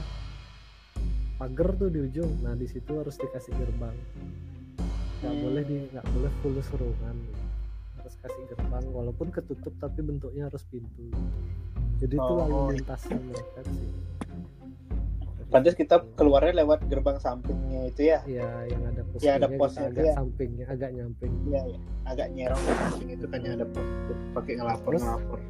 pagar 1.36 1.74
tuh 1.74 1.88
di 1.88 2.00
ujung. 2.03 2.30
Nah 2.40 2.55
di 2.55 2.64
situ 2.64 2.92
harus 2.92 3.14
dikasih 3.14 3.53
gerbang. 3.55 3.96
Nggak 5.18 5.30
Hmm. 5.30 5.42
boleh 5.42 5.62
di 5.62 5.76
nggak 5.88 6.07
boleh 6.09 6.32
full 6.40 6.57
seruan 6.61 7.16
terus 7.94 8.18
kasih 8.18 8.44
gerbang 8.48 8.82
walaupun 8.88 9.30
ketutup 9.30 9.70
tapi 9.78 10.03
bentuknya 10.03 10.46
harus 10.46 10.62
pintu. 10.64 11.07
Jadi 11.96 12.14
itu 12.14 12.32
Oh. 12.32 12.42
lalu 12.42 12.76
lintasnya 12.76 13.14
mereka 13.16 13.62
sih 13.64 13.90
Pantes 15.53 15.76
kita 15.76 16.00
keluarnya 16.16 16.64
lewat 16.64 16.88
gerbang 16.88 17.20
sampingnya 17.20 17.86
itu 17.86 18.09
ya. 18.09 18.24
ya 18.24 18.48
yang 18.64 18.82
ada 18.88 19.05
posnya, 19.05 19.20
Ya, 19.22 19.32
ada 19.36 19.48
posnya 19.53 19.84
agak 19.86 20.00
ya. 20.03 20.14
sampingnya 20.16 20.64
agak 20.66 20.90
nyamping 20.90 21.32
Iya, 21.44 21.62
ya. 21.68 21.78
agak 22.03 22.28
nyerong 22.32 22.57
ke 22.59 22.72
samping 22.74 23.09
itu 23.12 23.26
kan 23.28 23.38
yang 23.38 23.55
ada 23.55 23.66
pos 23.68 23.86
pakai 24.32 24.53
ngelapor 24.57 24.92
ngelapor. 24.94 25.40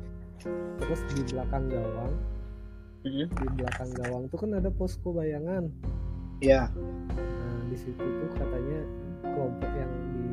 terus 0.76 1.00
di 1.08 1.20
belakang 1.24 1.64
gawang 1.70 2.12
Mhm. 3.02 3.26
di 3.30 3.46
belakang 3.54 3.90
gawang 3.94 4.22
tuh 4.26 4.38
kan 4.38 4.50
ada 4.52 4.70
posko 4.70 5.08
bayangan 5.12 5.70
Iya. 6.40 6.66
nah 7.14 7.60
di 7.64 7.76
situ 7.78 8.02
tuh 8.02 8.28
katanya 8.34 8.78
kelompok 9.22 9.70
yang 9.70 9.92
di 10.10 10.26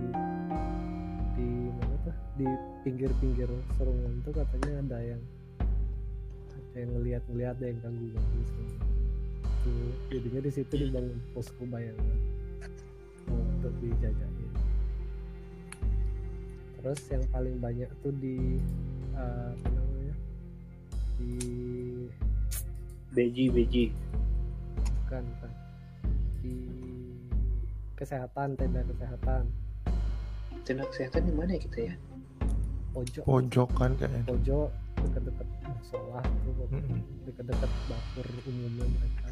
di 1.38 1.47
mana 1.70 1.95
tuh 2.03 2.15
di 2.36 2.47
pinggir-pinggir 2.82 3.49
serungan 3.76 4.17
tuh 4.26 4.34
katanya 4.34 4.72
ada 4.82 4.97
yang 5.05 5.22
ada 6.57 6.76
yang 6.76 6.89
ngeliat-ngeliat 6.91 7.53
ada 7.53 7.65
yang 7.65 7.80
ganggu-ganggu 7.80 8.41
tuh 9.70 9.93
jadinya 10.09 10.41
di 10.41 10.51
situ 10.51 10.74
dibangun 10.74 11.17
posko 11.38 11.63
bayangan 11.70 12.17
untuk 13.30 13.74
dijagain. 13.78 14.49
Terus 16.80 17.01
yang 17.11 17.24
paling 17.30 17.55
banyak 17.61 17.89
tuh 18.01 18.13
di 18.17 18.57
eh, 19.13 19.49
apa 19.53 19.67
namanya? 19.70 20.15
Di 21.20 21.34
Beji 23.09 23.49
beji. 23.49 23.86
bukan 25.05 25.26
bukan. 25.26 25.51
Di 26.45 26.55
kesehatan 27.97 28.53
tenda 28.57 28.82
kesehatan. 28.86 29.43
Tenaga 30.65 30.89
kesehatan 30.93 31.22
di 31.26 31.34
mana 31.34 31.57
ya 31.57 31.61
kita 31.61 31.80
ya? 31.89 31.95
pojok. 32.93 33.24
Pojok 33.26 33.70
kan 33.78 33.91
kayaknya. 33.97 34.22
Pojok 34.26 34.70
dekat-dekat 34.99 35.47
musola 35.63 36.22
tuh. 36.43 36.67
Dekat-dekat 37.30 37.72
dapur 37.88 38.28
umumnya 38.49 38.86
mereka 38.86 39.29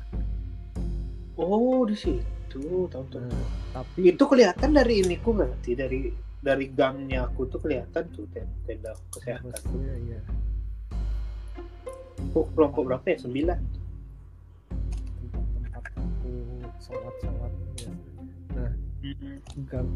Oh 1.38 1.86
di 1.86 1.94
situ 1.94 2.90
tahu 2.90 3.06
tahu. 3.08 3.22
nah, 3.22 3.46
tapi 3.72 4.10
Itu 4.10 4.26
kelihatan 4.26 4.74
dari 4.74 5.02
ini 5.02 5.16
ku 5.18 5.32
berarti 5.32 5.72
dari 5.72 6.10
dari 6.38 6.66
gangnya 6.70 7.26
aku 7.26 7.46
tuh 7.46 7.60
kelihatan 7.60 8.04
tuh 8.12 8.26
ten- 8.30 8.50
tenda 8.66 8.94
kesehatan. 9.12 9.54
harusnya 9.54 9.94
ya 10.08 10.22
Oh, 12.34 12.46
kelompok 12.52 12.86
berapa 12.86 13.06
ya? 13.08 13.18
Sembilan. 13.20 13.60
tempat-tempat 15.22 15.84
aku 15.94 16.32
sholat-sholat 16.80 17.54
ya. 17.78 17.92
nah 18.54 18.72
gang 19.66 19.90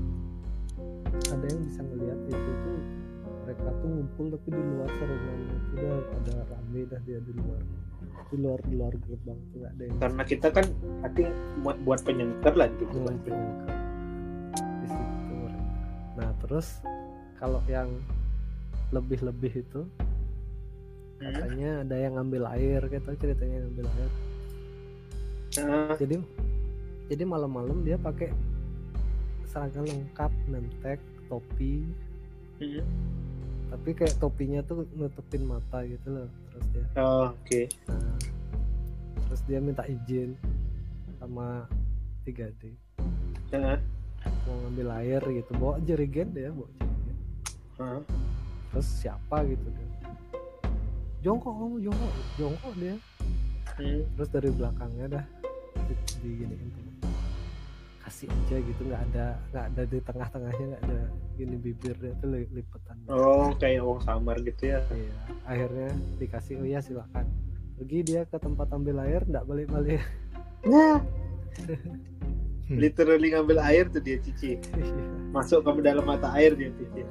ada 1.27 1.45
yang 1.45 1.61
bisa 1.65 1.81
ngelihat 1.81 2.19
itu 2.27 2.51
tuh 2.55 2.77
mereka 3.43 3.69
tuh 3.75 3.89
ngumpul 3.89 4.25
tapi 4.31 4.47
di 4.49 4.61
luar 4.63 4.89
serungannya 4.91 5.55
itu 5.55 5.71
udah 5.75 5.93
ada 6.15 6.33
rame 6.47 6.81
dah 6.87 7.01
dia 7.03 7.19
di 7.19 7.31
luar 7.33 7.61
di 8.29 8.37
luar 8.39 8.59
di 8.63 8.75
luar 8.75 8.93
gerbang 8.95 9.39
tuh 9.51 9.61
ada 9.65 9.81
yang 9.83 9.97
Karena 9.99 10.23
kita 10.23 10.47
kan 10.49 10.65
hati 11.03 11.23
buat 11.59 11.77
buat 11.83 11.99
penyengker 12.01 12.53
lah 12.55 12.67
gitu. 12.71 12.93
mulai 12.95 13.17
penyangka 13.21 13.73
di 14.55 14.87
situ 14.87 15.35
nah 16.15 16.29
terus 16.39 16.67
kalau 17.35 17.59
yang 17.67 17.89
lebih-lebih 18.91 19.63
itu 19.63 19.81
Hmm. 21.21 21.37
katanya 21.37 21.85
ada 21.85 21.95
yang 22.01 22.13
ngambil 22.17 22.43
air 22.49 22.81
gitu 22.89 23.09
ceritanya 23.13 23.61
ngambil 23.61 23.85
air 23.93 24.11
Nah, 25.51 25.93
jadi 25.93 26.17
jadi 27.13 27.23
malam-malam 27.27 27.85
dia 27.85 27.99
pakai 27.99 28.33
seragam 29.45 29.85
lengkap 29.85 30.31
nemtek 30.49 30.97
topi 31.29 31.85
hmm. 32.57 32.81
Tapi 33.71 33.89
kayak 33.95 34.19
topinya 34.19 34.59
tuh 34.67 34.83
nutupin 34.99 35.47
mata 35.47 35.79
gitu 35.87 36.07
loh 36.11 36.27
terus 36.51 36.65
dia. 36.75 36.85
Oh, 36.99 37.31
oke. 37.31 37.61
nah, 37.87 38.17
terus 39.31 39.41
dia 39.47 39.59
minta 39.63 39.87
izin 39.87 40.35
sama 41.23 41.63
3D 42.27 42.75
Nah, 43.51 43.79
mau 44.47 44.55
ngambil 44.67 44.87
air 45.03 45.21
gitu 45.23 45.51
bawa 45.59 45.79
jerigen 45.83 46.35
dia 46.35 46.51
bawa 46.51 46.67
jerigen. 46.77 47.17
Terus 48.71 48.87
siapa 48.99 49.43
gitu 49.47 49.67
dia. 49.71 49.89
Jongkok 51.23 51.53
kamu 51.55 51.77
jongkok 51.87 52.11
jongkok 52.39 52.73
dia. 52.75 52.95
Hmm. 53.79 54.03
terus 54.19 54.29
dari 54.29 54.49
belakangnya 54.51 55.05
dah 55.17 55.25
di, 55.87 55.95
diginiin 56.21 56.69
tuh 56.75 57.00
kasih 58.11 58.27
aja 58.27 58.57
gitu 58.59 58.81
nggak 58.83 59.03
ada 59.07 59.25
nggak 59.49 59.65
ada 59.71 59.81
di 59.87 59.97
tengah-tengahnya 60.03 60.65
nggak 60.67 60.83
ada 60.83 60.99
gini 61.33 61.55
bibirnya 61.55 62.11
li- 62.27 62.51
lipetan 62.51 62.97
Oh, 63.07 63.55
kayak 63.55 63.81
uang 63.81 64.03
samar 64.03 64.35
gitu 64.43 64.67
ya. 64.67 64.83
iya 64.91 65.15
akhirnya 65.47 65.89
dikasih 66.19 66.59
oh 66.59 66.67
ya 66.67 66.83
silakan 66.83 67.23
pergi 67.79 67.99
dia 68.03 68.21
ke 68.27 68.35
tempat 68.35 68.67
ambil 68.69 68.99
air 69.01 69.23
nggak 69.23 69.47
balik-balik 69.47 70.03
Nah. 70.61 70.99
Literally 72.71 73.33
ngambil 73.33 73.59
air 73.59 73.89
tuh 73.89 73.99
dia 73.99 74.15
cici. 74.15 74.55
Iya. 74.55 75.03
Masuk 75.33 75.59
ke 75.65 75.81
dalam 75.81 76.05
mata 76.05 76.31
air 76.31 76.53
dia 76.53 76.71
cici. 76.71 77.01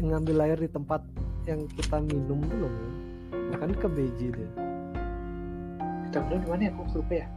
ngambil 0.00 0.36
air 0.42 0.58
di 0.58 0.68
tempat 0.68 1.00
yang 1.46 1.64
kita 1.72 1.98
minum 1.98 2.40
tuh 2.44 2.58
loh 2.60 2.72
kan 3.56 3.70
ke 3.72 3.88
Beji 3.88 4.28
dia 4.30 4.48
Kita 6.10 6.26
bilang 6.26 6.42
di 6.42 6.48
mana 6.50 6.62
ya? 6.66 6.70
Aku 6.74 6.82
lupa 6.98 7.14
ya. 7.14 7.28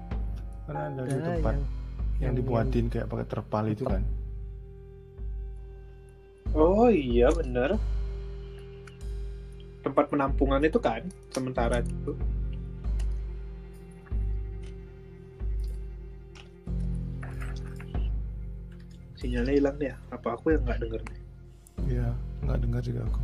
kan 0.64 0.76
ada 0.80 1.02
di 1.06 1.14
tempat 1.20 1.30
yang- 1.30 1.44
yang, 1.54 2.22
yang- 2.24 2.36
dibuatin 2.40 2.86
kayak 2.88 3.06
pakai 3.12 3.28
terpal 3.28 3.68
itu 3.68 3.84
kan 3.84 4.00
Oh 6.58 6.90
iya 6.90 7.30
bener. 7.34 7.78
Tempat 9.86 10.10
penampungan 10.10 10.62
itu 10.66 10.82
kan 10.82 11.06
sementara 11.30 11.82
itu. 11.86 12.14
Sinyalnya 19.18 19.54
hilang 19.54 19.76
deh. 19.82 19.94
Apa 20.14 20.38
aku 20.38 20.54
yang 20.54 20.62
nggak 20.66 20.80
denger 20.82 21.02
nih? 21.10 21.20
Iya, 21.90 22.08
nggak 22.46 22.60
dengar 22.62 22.82
juga 22.82 23.02
aku. 23.10 23.22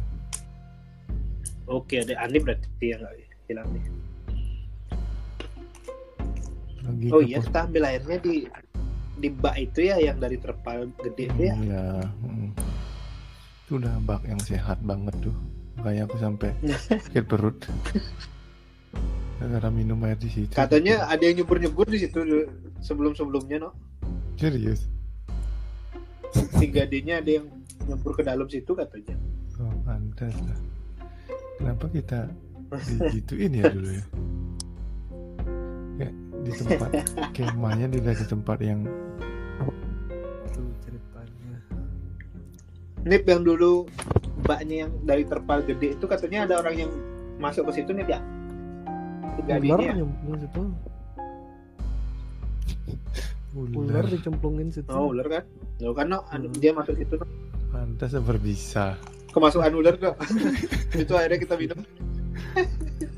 Oke, 1.70 2.02
ada 2.02 2.14
Andi 2.26 2.38
berarti 2.41 2.86
yang 2.86 3.00
nggak 3.02 3.16
hilang 3.45 3.68
nih. 3.74 3.84
Lagi 6.89 7.07
Oh 7.13 7.21
ke 7.21 7.27
iya, 7.29 7.37
pos- 7.37 7.45
kita 7.47 7.59
ambil 7.69 7.83
airnya 7.85 8.17
di 8.17 8.35
di 9.19 9.29
bak 9.29 9.55
itu 9.59 9.79
ya 9.83 9.95
yang 9.99 10.17
dari 10.17 10.37
terpal 10.39 10.89
gede 11.03 11.29
itu 11.29 11.41
ya. 11.45 11.55
Iya. 11.55 11.85
mm. 12.25 12.49
Itu 13.67 13.71
udah 13.77 13.93
bak 14.03 14.25
yang 14.25 14.41
sehat 14.41 14.81
banget 14.81 15.13
tuh. 15.21 15.35
Makanya 15.77 16.09
aku 16.09 16.17
sampai 16.17 16.49
sakit 17.05 17.25
perut. 17.29 17.57
Gara-gara 19.39 19.69
minum 19.71 20.01
air 20.03 20.19
di 20.19 20.27
situ. 20.27 20.51
Katanya 20.51 21.07
ada 21.07 21.23
yang 21.23 21.39
nyebur-nyebur 21.39 21.87
di 21.87 22.03
situ 22.03 22.19
sebelum-sebelumnya, 22.83 23.63
no. 23.63 23.71
serius. 24.35 24.87
3D-nya 26.59 27.23
ada 27.23 27.31
yang 27.39 27.47
nyebur 27.87 28.13
ke 28.15 28.23
dalam 28.23 28.47
situ 28.51 28.75
katanya. 28.75 29.15
Oh, 29.59 29.71
pantas 29.87 30.35
lah. 30.43 30.59
Kenapa 31.59 31.85
kita 31.91 32.19
digituin 32.99 33.55
ya 33.55 33.71
dulu 33.71 33.89
ya? 33.95 34.03
Di 36.50 36.58
tempat 36.58 36.89
kemahnya 37.32 37.86
di 37.88 38.00
di 38.00 38.26
tempat 38.26 38.58
yang 38.60 38.82
itu 40.43 40.62
ceritanya 40.82 41.54
Nip 43.02 43.24
yang 43.24 43.41
dulu 43.43 43.86
mbaknya 44.39 44.76
yang 44.84 44.91
dari 45.04 45.24
terpal 45.24 45.62
gede 45.62 45.93
itu 45.93 46.06
katanya 46.06 46.43
ada 46.43 46.56
orang 46.60 46.76
yang 46.80 46.91
masuk 47.38 47.70
ke 47.70 47.78
situ 47.78 47.93
Nip 47.93 48.08
ya? 48.08 48.18
ular 49.39 49.62
3D-nya 49.62 49.78
ya? 49.80 49.93
nyemplung 49.95 50.38
situ 50.38 50.62
ular 53.52 53.76
ular. 53.76 54.06
dicemplungin 54.06 54.70
situ 54.70 54.89
Oh 54.89 55.10
ular 55.10 55.26
kan? 55.26 55.43
Loh 55.80 55.93
kan 55.93 56.06
no, 56.08 56.22
anu- 56.30 56.50
Hmm. 56.50 56.60
dia 56.60 56.72
masuk 56.72 56.93
situ 56.93 57.14
no. 57.14 57.26
Pantas 57.70 58.14
berbisa. 58.16 58.97
Kemasukan 59.30 59.72
ular 59.72 59.95
no. 59.95 60.12
itu 61.02 61.14
akhirnya 61.14 61.39
kita 61.39 61.56
minum. 61.56 61.80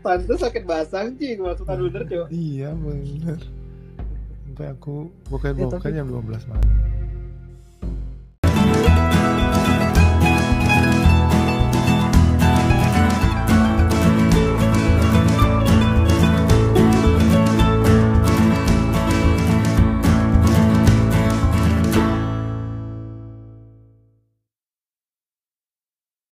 Pantes 0.00 0.40
sakit 0.40 0.64
basang 0.64 1.12
sih 1.14 1.36
kemasukan 1.36 1.76
ular 1.78 2.02
coba. 2.04 2.26
Iya 2.28 2.72
bener. 2.72 3.40
Sampai 4.42 4.66
aku 4.68 4.94
bukan 5.28 5.52
Ya, 5.52 5.62
bukan 5.62 5.78
tapi- 5.78 5.94
jam 5.94 6.06
12 6.08 6.42
malam. 6.46 6.68